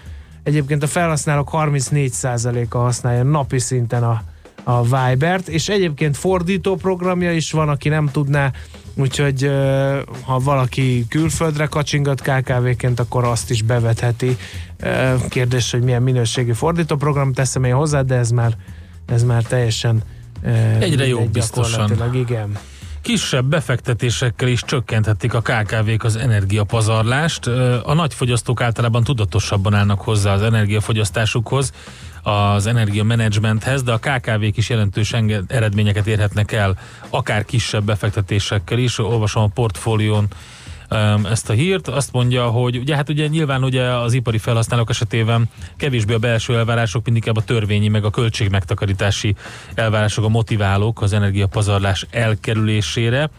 [0.44, 4.22] Egyébként a felhasználók 34%-a használja napi szinten a,
[4.64, 8.52] a Vibert, és egyébként fordító programja is van, aki nem tudná,
[8.98, 9.52] úgyhogy
[10.24, 14.38] ha valaki külföldre kacsingat KKV-ként, akkor azt is bevetheti.
[15.30, 18.58] Kérdés, hogy milyen minőségű fordító program teszem én hozzá, de ez már,
[19.06, 20.04] ez már teljesen
[20.80, 22.14] Egyre jobb biztosan.
[22.14, 22.58] Igen.
[23.02, 27.48] Kisebb befektetésekkel is csökkenthetik a KKV-k az energiapazarlást.
[27.84, 31.72] A nagyfogyasztók általában tudatosabban állnak hozzá az energiafogyasztásukhoz,
[32.28, 35.16] az energiamenedzsmenthez, de a KKV-k is jelentős
[35.48, 36.78] eredményeket érhetnek el,
[37.10, 39.00] akár kisebb befektetésekkel is.
[39.00, 40.28] Olvasom a portfólión
[40.90, 41.88] um, ezt a hírt.
[41.88, 46.56] Azt mondja, hogy ugye hát ugye nyilván ugye az ipari felhasználók esetében kevésbé a belső
[46.56, 49.36] elvárások, mindig a törvényi, meg a költségmegtakarítási
[49.76, 53.30] elvárások a motiválók az energiapazarlás elkerülésére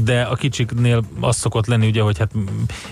[0.00, 2.32] de a kicsiknél az szokott lenni ugye, hogy hát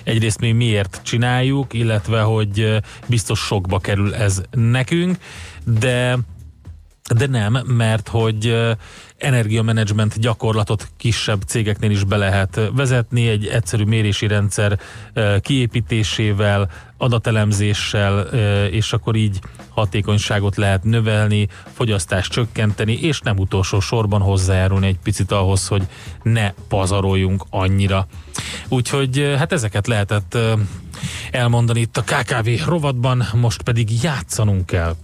[0.05, 5.17] egyrészt mi miért csináljuk, illetve hogy biztos sokba kerül ez nekünk,
[5.65, 6.19] de
[7.17, 8.57] de nem, mert hogy
[9.17, 14.79] energiamenedzsment gyakorlatot kisebb cégeknél is be lehet vezetni, egy egyszerű mérési rendszer
[15.41, 18.21] kiépítésével, adatelemzéssel,
[18.71, 19.39] és akkor így
[19.69, 25.83] hatékonyságot lehet növelni, fogyasztást csökkenteni, és nem utolsó sorban hozzájárulni egy picit ahhoz, hogy
[26.23, 28.07] ne pazaroljunk annyira.
[28.69, 30.39] Úgyhogy hát ezeket lehetett
[31.31, 34.97] elmondani itt a KKV rovatban, most pedig játszanunk kell.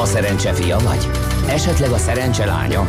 [0.00, 1.08] A szerencse fia vagy?
[1.48, 2.86] Esetleg a szerencse lánya?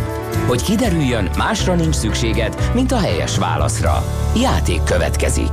[0.47, 4.03] Hogy kiderüljön, másra nincs szükséged, mint a helyes válaszra.
[4.35, 5.51] Játék következik.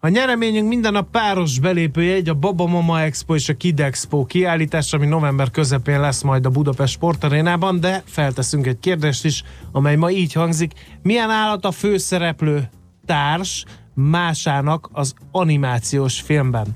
[0.00, 4.24] A nyereményünk minden nap páros belépője egy a Baba Mama Expo és a Kid Expo
[4.24, 9.42] kiállítás, ami november közepén lesz majd a Budapest Sportarénában, de felteszünk egy kérdést is,
[9.72, 10.72] amely ma így hangzik.
[11.02, 12.68] Milyen állat a főszereplő
[13.06, 16.66] társ másának az animációs filmben?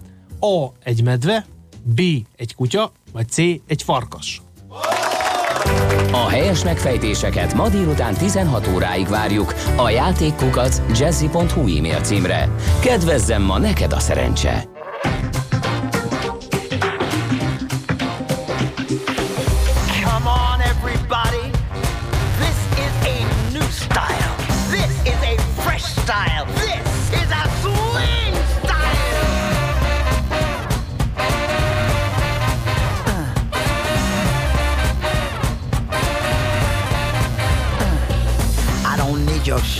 [0.41, 0.67] A.
[0.83, 1.47] Egy medve,
[1.83, 2.01] B.
[2.37, 3.37] Egy kutya, vagy C.
[3.67, 4.43] Egy farkas.
[6.13, 12.49] A helyes megfejtéseket ma délután 16 óráig várjuk a játékkukac jazzy.hu e-mail címre.
[12.81, 14.78] Kedvezzem ma neked a szerencse!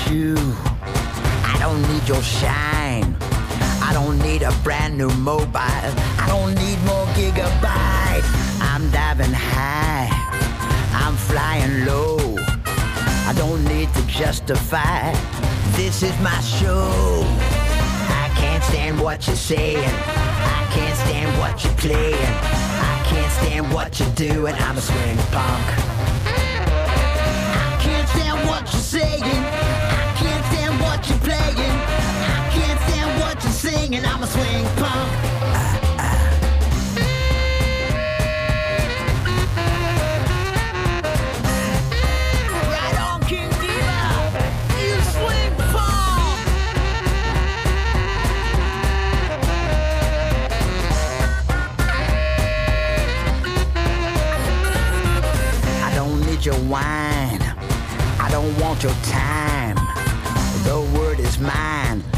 [0.09, 0.37] Shoe.
[1.53, 3.17] I don't need your shine.
[3.89, 5.93] I don't need a brand new mobile.
[6.23, 8.27] I don't need more gigabyte.
[8.61, 10.09] I'm diving high.
[11.05, 12.37] I'm flying low.
[13.31, 15.13] I don't need to justify.
[15.77, 16.91] This is my show.
[18.25, 19.93] I can't stand what you're saying.
[20.59, 22.35] I can't stand what you're playing.
[22.93, 24.55] I can't stand what you're doing.
[24.55, 25.67] I'm a swing punk.
[27.65, 29.38] I can't stand what you're saying.
[33.89, 35.25] swing and I'm a swing punk.
[56.41, 57.43] your wine.
[58.21, 59.75] I don't want your time.
[60.63, 62.05] The word is mine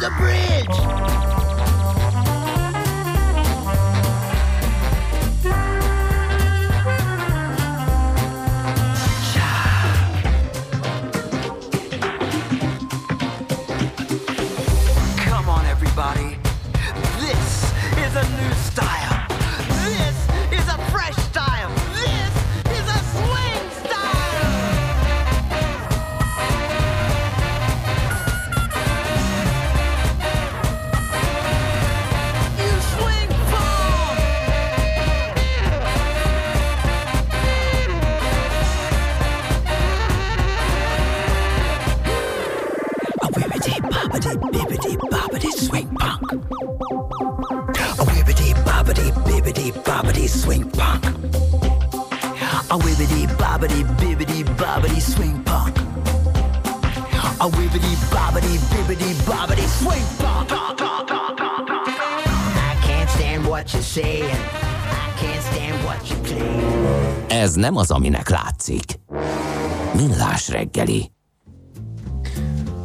[0.00, 1.69] the bridge!
[67.50, 68.84] Ez nem az, aminek látszik.
[69.96, 71.10] Millás reggeli.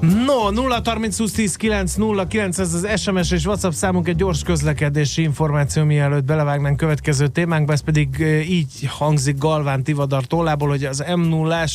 [0.01, 4.15] No, 0 30 20 10 9 0 9, ez az SMS és WhatsApp számunk egy
[4.15, 8.19] gyors közlekedési információ, mielőtt belevágnánk következő témánkba, ez pedig
[8.49, 11.65] így hangzik Galván Tivadar tollából, hogy az m 0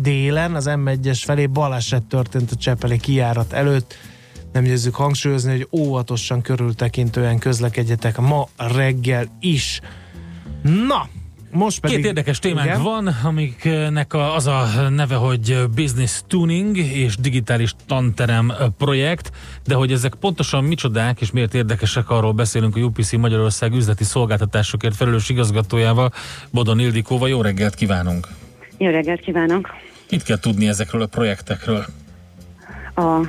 [0.00, 3.94] délen, az M1-es felé baleset történt a Csepeli kijárat előtt.
[4.52, 9.80] Nem győzzük hangsúlyozni, hogy óvatosan körültekintően közlekedjetek ma reggel is.
[10.62, 11.08] Na,
[11.50, 11.96] most pedig...
[11.96, 12.82] Két érdekes témánk Igen?
[12.82, 19.32] van, amiknek a, az a neve, hogy Business Tuning és Digitális Tanterem projekt,
[19.66, 24.96] de hogy ezek pontosan micsodák és miért érdekesek, arról beszélünk a UPC Magyarország üzleti szolgáltatásokért
[24.96, 26.10] felelős igazgatójával,
[26.50, 27.28] Bodon Ildikóval.
[27.28, 28.28] Jó reggelt kívánunk!
[28.78, 29.68] Jó reggelt kívánok!
[30.10, 31.84] Mit kell tudni ezekről a projektekről?
[32.94, 33.20] A,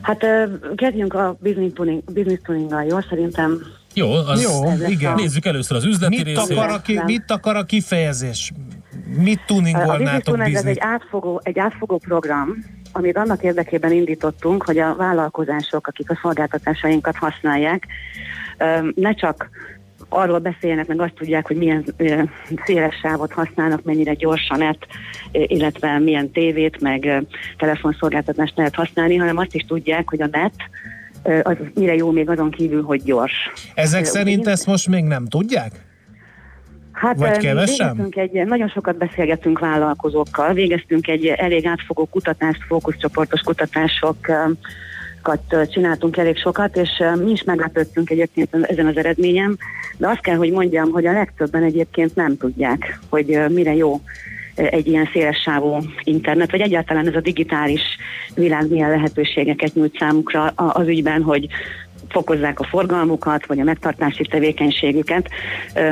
[0.00, 0.26] hát
[0.76, 3.00] kezdjünk a business, tuning, business tuninggal, jó?
[3.00, 3.60] Szerintem
[3.94, 5.12] Jó, az Jó, igen.
[5.12, 6.56] a- Nézzük először az üzleti Mit részét.
[6.58, 8.52] akar, a ki, mit akar a kifejezés?
[9.18, 12.48] Mit a tuningolnátok tuning ez egy átfogó, egy átfogó program,
[12.92, 17.86] amit annak érdekében indítottunk, hogy a vállalkozások, akik a szolgáltatásainkat használják,
[18.94, 19.48] ne csak
[20.08, 21.84] arról beszéljenek, meg azt tudják, hogy milyen
[22.64, 24.86] széles sávot használnak, mennyire gyorsan net,
[25.32, 27.22] illetve milyen tévét, meg
[27.56, 30.54] telefonszolgáltatást lehet használni, hanem azt is tudják, hogy a net
[31.42, 33.32] az mire jó még azon kívül, hogy gyors.
[33.74, 35.72] Ezek szerint ugye- ezt most még nem tudják?
[36.92, 38.06] Hát Vagy kevesen?
[38.10, 44.36] egy, nagyon sokat beszélgettünk vállalkozókkal, végeztünk egy elég átfogó kutatást, fókuszcsoportos kutatásokat
[45.70, 46.90] csináltunk elég sokat, és
[47.24, 49.56] mi is meglepődtünk egyébként ezen az eredményem,
[49.96, 54.00] de azt kell, hogy mondjam, hogy a legtöbben egyébként nem tudják, hogy mire jó
[54.54, 57.82] egy ilyen szélessávú internet, vagy egyáltalán ez a digitális
[58.34, 61.46] világ milyen lehetőségeket nyújt számukra az ügyben, hogy
[62.08, 65.28] fokozzák a forgalmukat, vagy a megtartási tevékenységüket.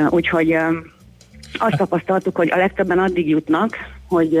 [0.09, 0.57] Úgyhogy
[1.57, 3.75] azt tapasztaltuk, hogy a legtöbben addig jutnak,
[4.07, 4.39] hogy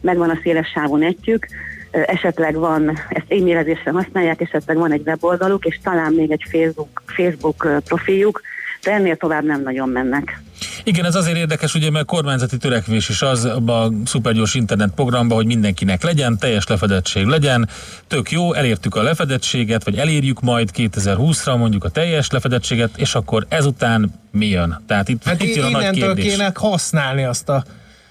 [0.00, 1.46] megvan a széles sávú netjük,
[1.90, 7.68] esetleg van, ezt e-mailezésre használják, esetleg van egy weboldaluk, és talán még egy Facebook, Facebook
[7.84, 8.40] profiljuk,
[8.82, 10.40] de ennél tovább nem nagyon mennek.
[10.84, 15.46] Igen, ez azért érdekes, ugye, mert kormányzati törekvés is az a szupergyors internet programban, hogy
[15.46, 17.68] mindenkinek legyen, teljes lefedettség legyen,
[18.06, 23.46] tök jó, elértük a lefedettséget, vagy elérjük majd 2020-ra mondjuk a teljes lefedettséget, és akkor
[23.48, 24.82] ezután mi jön?
[24.86, 26.24] Tehát itt, Hát itt jön a nagy kérdés.
[26.24, 27.64] kéne használni azt a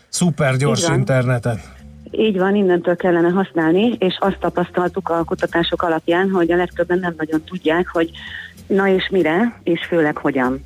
[0.09, 0.97] szuper gyors Így van.
[0.97, 1.59] internetet.
[2.11, 7.13] Így van, innentől kellene használni, és azt tapasztaltuk a kutatások alapján, hogy a legtöbben nem
[7.17, 8.09] nagyon tudják, hogy
[8.67, 10.63] na és mire, és főleg hogyan.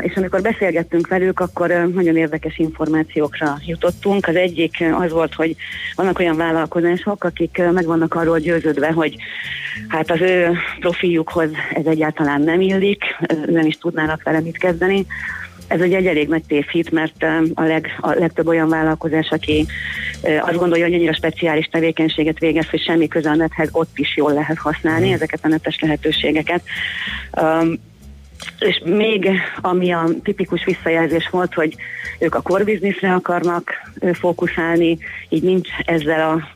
[0.00, 4.26] És amikor beszélgettünk velük, akkor nagyon érdekes információkra jutottunk.
[4.26, 5.56] Az egyik az volt, hogy
[5.94, 9.16] vannak olyan vállalkozások, akik meg vannak arról győződve, hogy
[9.88, 13.04] hát az ő profiljukhoz ez egyáltalán nem illik,
[13.46, 15.06] nem is tudnának vele mit kezdeni.
[15.66, 17.24] Ez ugye egy elég nagy tévhit, mert
[17.54, 19.66] a, leg, a legtöbb olyan vállalkozás, aki
[20.40, 24.32] azt gondolja, hogy annyira speciális tevékenységet végez, hogy semmi köze a nethez, ott is jól
[24.32, 26.62] lehet használni ezeket a netes lehetőségeket.
[27.40, 27.88] Um,
[28.58, 29.30] és még
[29.60, 31.76] ami a tipikus visszajelzés volt, hogy
[32.18, 33.70] ők a core businessre akarnak
[34.12, 34.98] fókuszálni,
[35.28, 36.48] így nincs ezzel a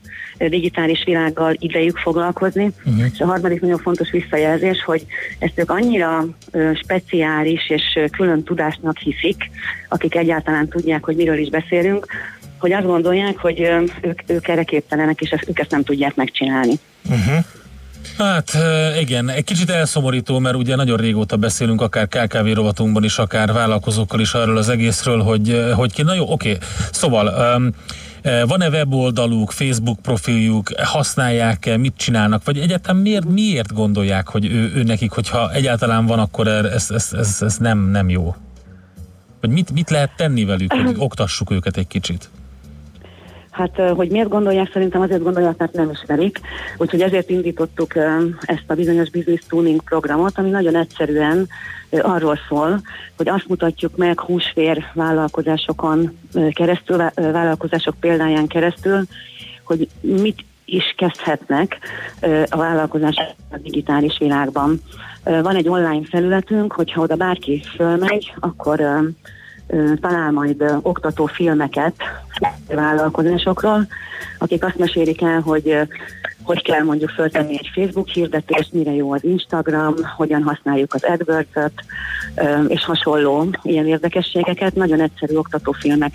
[0.48, 2.70] digitális világgal idejük foglalkozni.
[2.84, 3.04] Uh-huh.
[3.12, 5.06] És a harmadik nagyon fontos visszajelzés, hogy
[5.38, 9.50] ezt ők annyira ö, speciális és külön tudásnak hiszik,
[9.88, 12.06] akik egyáltalán tudják, hogy miről is beszélünk,
[12.58, 16.14] hogy azt gondolják, hogy ö, ők, ők erre képtelenek, és ezt, ők ezt nem tudják
[16.14, 16.74] megcsinálni.
[17.04, 17.44] Uh-huh.
[18.18, 18.56] Hát
[19.00, 24.20] igen, egy kicsit elszomorító, mert ugye nagyon régóta beszélünk, akár KKV rovatunkban is, akár vállalkozókkal
[24.20, 26.58] is arról az egészről, hogy, hogy ki, na jó, oké,
[26.90, 27.70] szóval um,
[28.46, 34.82] van-e weboldaluk, Facebook profiljuk, használják-e, mit csinálnak, vagy egyáltalán miért, miért gondolják, hogy ő, ő
[34.82, 38.34] nekik, hogyha egyáltalán van, akkor er- ez, ez, ez, ez nem, nem jó?
[39.40, 42.30] Vagy mit, mit lehet tenni velük, hogy oktassuk őket egy kicsit?
[43.54, 46.40] Hát, hogy miért gondolják, szerintem azért gondolják, mert nem ismerik.
[46.76, 47.96] Úgyhogy ezért indítottuk
[48.40, 51.48] ezt a bizonyos business tuning programot, ami nagyon egyszerűen
[51.90, 52.80] arról szól,
[53.16, 56.18] hogy azt mutatjuk meg húsvér vállalkozásokon
[56.52, 59.02] keresztül, vállalkozások példáján keresztül,
[59.64, 61.78] hogy mit is kezdhetnek
[62.48, 63.16] a vállalkozás
[63.50, 64.80] a digitális világban.
[65.24, 68.80] Van egy online felületünk, hogyha oda bárki fölmegy, akkor
[70.00, 71.94] talál majd oktató filmeket
[72.68, 73.86] vállalkozásokról,
[74.38, 75.78] akik azt mesélik el, hogy
[76.44, 81.72] hogy kell mondjuk föltenni egy Facebook hirdetést, mire jó az Instagram, hogyan használjuk az AdWords-öt,
[82.34, 84.74] ö, és hasonló ilyen érdekességeket.
[84.74, 86.14] Nagyon egyszerű oktatófilmek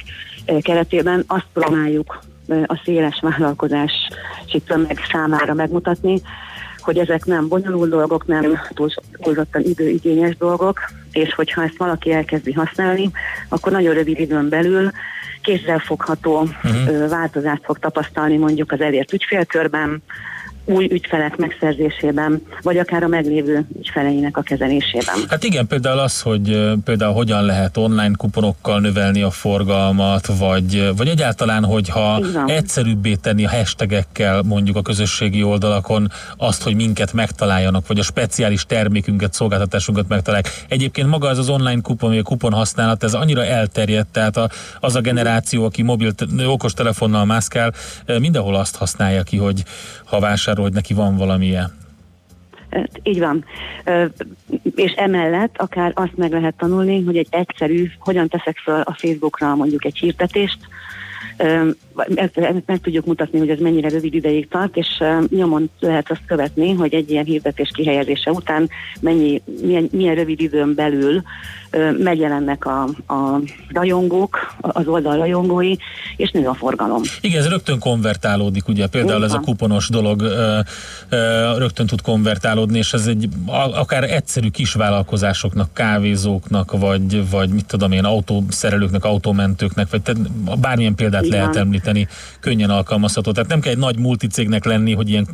[0.62, 2.20] keretében azt próbáljuk
[2.66, 6.22] a széles vállalkozási tömeg számára megmutatni,
[6.90, 10.80] hogy ezek nem bonyolult dolgok, nem túl- túlzottan időigényes dolgok,
[11.12, 13.12] és hogyha ezt valaki elkezdi használni,
[13.50, 14.92] akkor nagyon rövid időn belül
[15.42, 17.10] kézzelfogható uh-huh.
[17.10, 20.02] változást fog tapasztalni mondjuk az elért ügyfélkörben,
[20.66, 25.16] új ügyfelek megszerzésében, vagy akár a meglévő ügyfeleinek a kezelésében.
[25.30, 31.08] Hát igen, például az, hogy például hogyan lehet online kuponokkal növelni a forgalmat, vagy, vagy
[31.08, 32.50] egyáltalán, hogyha van.
[32.50, 38.66] egyszerűbbé tenni a hashtagekkel mondjuk a közösségi oldalakon azt, hogy minket megtaláljanak, vagy a speciális
[38.66, 40.66] termékünket, szolgáltatásunkat megtalálják.
[40.68, 44.50] Egyébként maga az az online kupon, vagy a kupon használat, ez annyira elterjedt, tehát a,
[44.80, 46.12] az a generáció, aki mobil,
[46.46, 47.74] okos telefonnal mászkál,
[48.20, 49.64] mindenhol azt használja ki, hogy
[50.06, 51.78] ha vásárol, hogy neki van valamilyen.
[53.04, 53.46] Így van.
[54.76, 59.56] És emellett akár azt meg lehet tanulni, hogy egy egyszerű, hogyan teszek föl a Facebookra
[59.56, 60.60] mondjuk egy hirdetést,
[62.16, 64.88] ezt, ezt meg tudjuk mutatni, hogy ez mennyire rövid ideig tart, és
[65.30, 68.70] nyomon lehet azt követni, hogy egy ilyen hirdetés kihelyezése után
[69.02, 71.24] mennyi, milyen, milyen rövid időn belül
[71.98, 72.84] megjelennek a,
[73.14, 73.42] a
[73.74, 75.76] rajongók, az oldal rajongói,
[76.16, 77.02] és nő a forgalom.
[77.22, 80.22] Igen, ez rögtön konvertálódik, ugye például Így ez a kuponos dolog
[81.58, 83.30] rögtön tud konvertálódni, és ez egy
[83.74, 90.96] akár egyszerű kis vállalkozásoknak, kávézóknak, vagy, vagy mit tudom én, autószerelőknek, autómentőknek, vagy tehát bármilyen
[90.96, 91.64] példát Így lehet van.
[91.64, 92.08] említeni,
[92.40, 93.32] könnyen alkalmazható.
[93.32, 95.28] Tehát nem kell egy nagy multicégnek lenni, hogy ilyen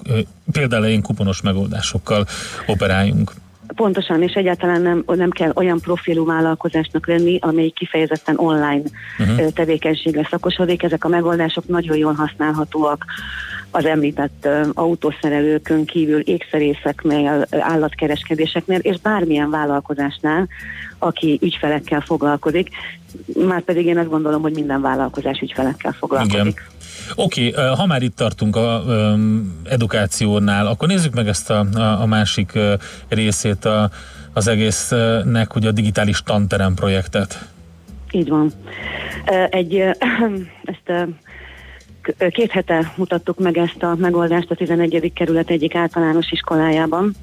[0.52, 2.26] például ilyen kuponos megoldásokkal
[2.68, 3.32] operáljunk.
[3.76, 8.82] Pontosan, és egyáltalán nem, nem kell olyan profilú vállalkozásnak lenni, amely kifejezetten online
[9.20, 9.52] uh-huh.
[9.52, 10.84] tevékenységre szakosodik.
[10.84, 13.06] Ezek a megoldások nagyon jól használhatóak
[13.76, 20.48] az említett autószerelőkön kívül ékszerészeknél, állatkereskedéseknél, és bármilyen vállalkozásnál,
[21.00, 22.70] aki ügyfelekkel foglalkozik.
[23.46, 26.40] Márpedig én azt gondolom, hogy minden vállalkozás ügyfelekkel foglalkozik.
[26.40, 26.54] Igen.
[27.16, 28.84] Oké, okay, ha már itt tartunk a
[29.64, 32.60] edukációnál, akkor nézzük meg ezt a, a, a másik
[33.08, 33.90] részét a,
[34.34, 37.48] az egésznek, ugye a digitális tanterem projektet.
[38.12, 38.52] Így van.
[39.50, 39.76] Egy,
[40.74, 41.08] ezt
[42.30, 45.12] két hete mutattuk meg ezt a megoldást a 11.
[45.16, 47.14] kerület egyik általános iskolájában,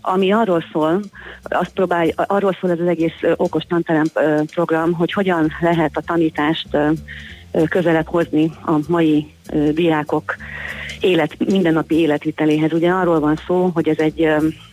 [0.00, 1.00] ami arról szól,
[1.42, 4.06] azt próbál, arról szól ez az egész okos tanterem
[4.54, 6.68] program, hogy hogyan lehet a tanítást
[7.68, 9.34] közelebb hozni a mai
[9.72, 10.36] diákok
[11.00, 12.72] élet, mindennapi életviteléhez.
[12.72, 14.28] Ugye arról van szó, hogy ez egy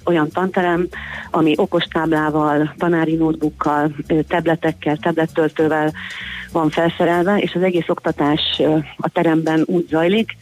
[0.06, 0.88] olyan tanterem,
[1.32, 3.96] ami okostáblával, tanári notebookkal,
[4.28, 5.94] tabletekkel, tablettöltővel
[6.52, 8.62] van felszerelve, és az egész oktatás
[8.98, 10.38] a teremben úgy zajlik,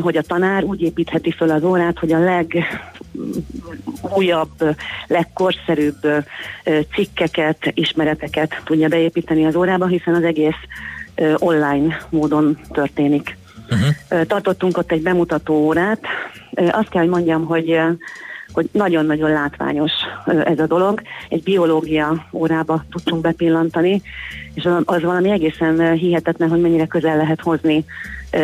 [0.00, 2.42] hogy a tanár úgy építheti föl az órát, hogy a
[4.02, 4.76] legújabb,
[5.06, 6.18] legkorszerűbb ö,
[6.64, 10.58] ö, cikkeket, ismereteket tudja beépíteni az órába, hiszen az egész
[11.38, 13.36] online módon történik.
[13.70, 14.26] Uh-huh.
[14.26, 16.00] Tartottunk ott egy bemutató órát.
[16.54, 17.80] Azt kell, hogy mondjam, hogy
[18.52, 19.92] hogy nagyon-nagyon látványos
[20.44, 21.02] ez a dolog.
[21.28, 24.02] Egy biológia órába tudtunk bepillantani,
[24.54, 27.84] és az- valami egészen hihetetlen, hogy mennyire közel lehet hozni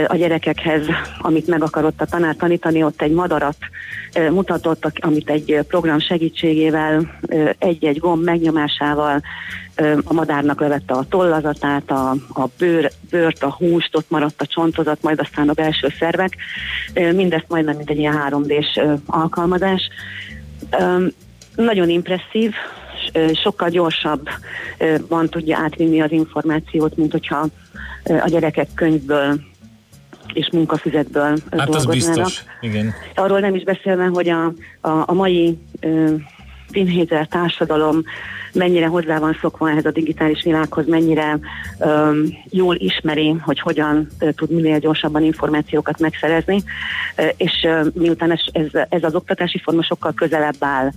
[0.07, 0.87] a gyerekekhez,
[1.19, 2.83] amit meg akarott a tanár tanítani.
[2.83, 3.57] Ott egy madarat
[4.31, 7.19] mutatott, amit egy program segítségével,
[7.59, 9.23] egy-egy gomb megnyomásával
[10.05, 15.03] a madárnak levette a tollazatát, a, a bőr, bőrt, a húst, ott maradt a csontozat,
[15.03, 16.37] majd aztán a belső szervek.
[16.95, 19.89] Mindezt majdnem, mint egy ilyen 3D-s ö, alkalmazás.
[21.55, 22.53] Nagyon impresszív,
[23.43, 27.47] sokkal gyorsabban tudja átvinni az információt, mint hogyha
[28.05, 29.41] a gyerekek könyvből
[30.33, 31.93] és munkafüzetből Hát dolgoznának.
[31.93, 32.45] biztos.
[32.61, 32.95] Igen.
[33.15, 34.45] Arról nem is beszélve, hogy a,
[34.81, 36.15] a, a mai ö,
[36.71, 38.03] teenager társadalom
[38.55, 41.39] mennyire hozzá van szokva ehhez a digitális világhoz, mennyire
[41.79, 46.63] ö, jól ismeri, hogy hogyan ö, tud minél gyorsabban információkat megszerezni,
[47.17, 50.91] ö, és ö, miután ez, ez, ez az oktatási forma sokkal közelebb áll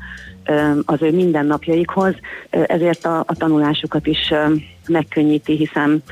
[0.46, 2.14] ö, az ő mindennapjaikhoz,
[2.50, 4.54] ö, ezért a, a tanulásukat is ö,
[4.88, 6.04] megkönnyíti, hiszen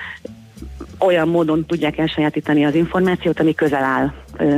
[0.99, 4.13] olyan módon tudják elsajátítani az információt, ami közel áll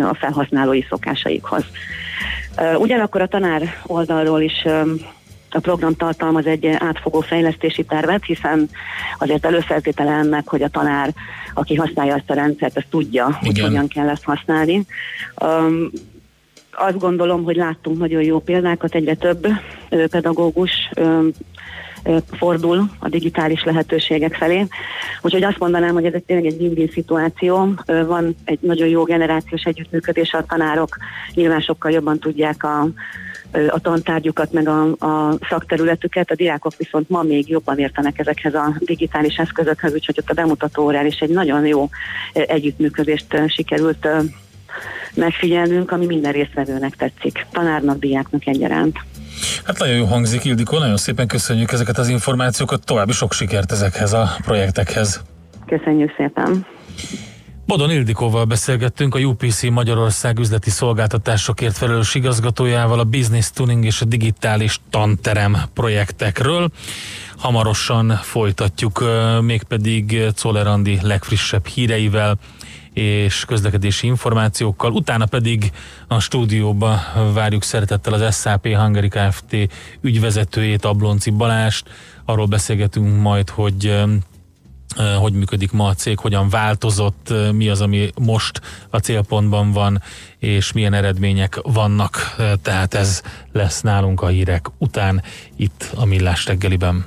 [0.09, 1.63] a felhasználói szokásaikhoz.
[2.77, 4.65] Ugyanakkor a tanár oldalról is
[5.51, 8.69] a program tartalmaz egy átfogó fejlesztési tervet, hiszen
[9.17, 11.13] azért előfeltétele ennek, hogy a tanár,
[11.53, 13.67] aki használja ezt a rendszert, ezt tudja, hogy Igen.
[13.67, 14.85] hogyan kell ezt használni.
[15.41, 15.91] Um,
[16.71, 19.47] azt gondolom, hogy láttunk nagyon jó példákat, egyre több
[19.89, 20.71] pedagógus
[22.31, 24.67] fordul a digitális lehetőségek felé.
[25.21, 27.73] Úgyhogy azt mondanám, hogy ez egy tényleg egy win-win szituáció.
[27.85, 30.97] Van egy nagyon jó generációs együttműködés, a tanárok
[31.33, 32.87] nyilván sokkal jobban tudják a,
[33.51, 38.75] a tantárgyukat, meg a, a szakterületüket, a diákok viszont ma még jobban értenek ezekhez a
[38.79, 41.89] digitális eszközökhez, úgyhogy ott a bemutató órán is egy nagyon jó
[42.33, 44.07] együttműködést sikerült
[45.13, 48.97] megfigyelnünk, ami minden résztvevőnek tetszik, tanárnak, diáknak egyaránt.
[49.65, 54.13] Hát nagyon jó hangzik, Ildikó, nagyon szépen köszönjük ezeket az információkat, további sok sikert ezekhez
[54.13, 55.21] a projektekhez.
[55.65, 56.65] Köszönjük szépen!
[57.67, 64.05] Bodon Ildikóval beszélgettünk, a UPC Magyarország üzleti szolgáltatásokért felelős igazgatójával a Business Tuning és a
[64.05, 66.69] digitális tanterem projektekről.
[67.37, 69.03] Hamarosan folytatjuk,
[69.41, 72.37] mégpedig Czoller Andi legfrissebb híreivel
[72.93, 74.91] és közlekedési információkkal.
[74.91, 75.71] Utána pedig
[76.07, 76.99] a stúdióba
[77.33, 79.55] várjuk szeretettel az SAP Hungary Kft.
[80.01, 81.89] ügyvezetőjét, Ablonci Balást.
[82.25, 84.03] Arról beszélgetünk majd, hogy
[85.19, 90.01] hogy működik ma a cég, hogyan változott, mi az, ami most a célpontban van,
[90.39, 92.35] és milyen eredmények vannak.
[92.37, 93.21] Eh, Tehát ez
[93.51, 95.23] lesz nálunk a hírek után
[95.55, 97.05] itt a Millás reggeliben.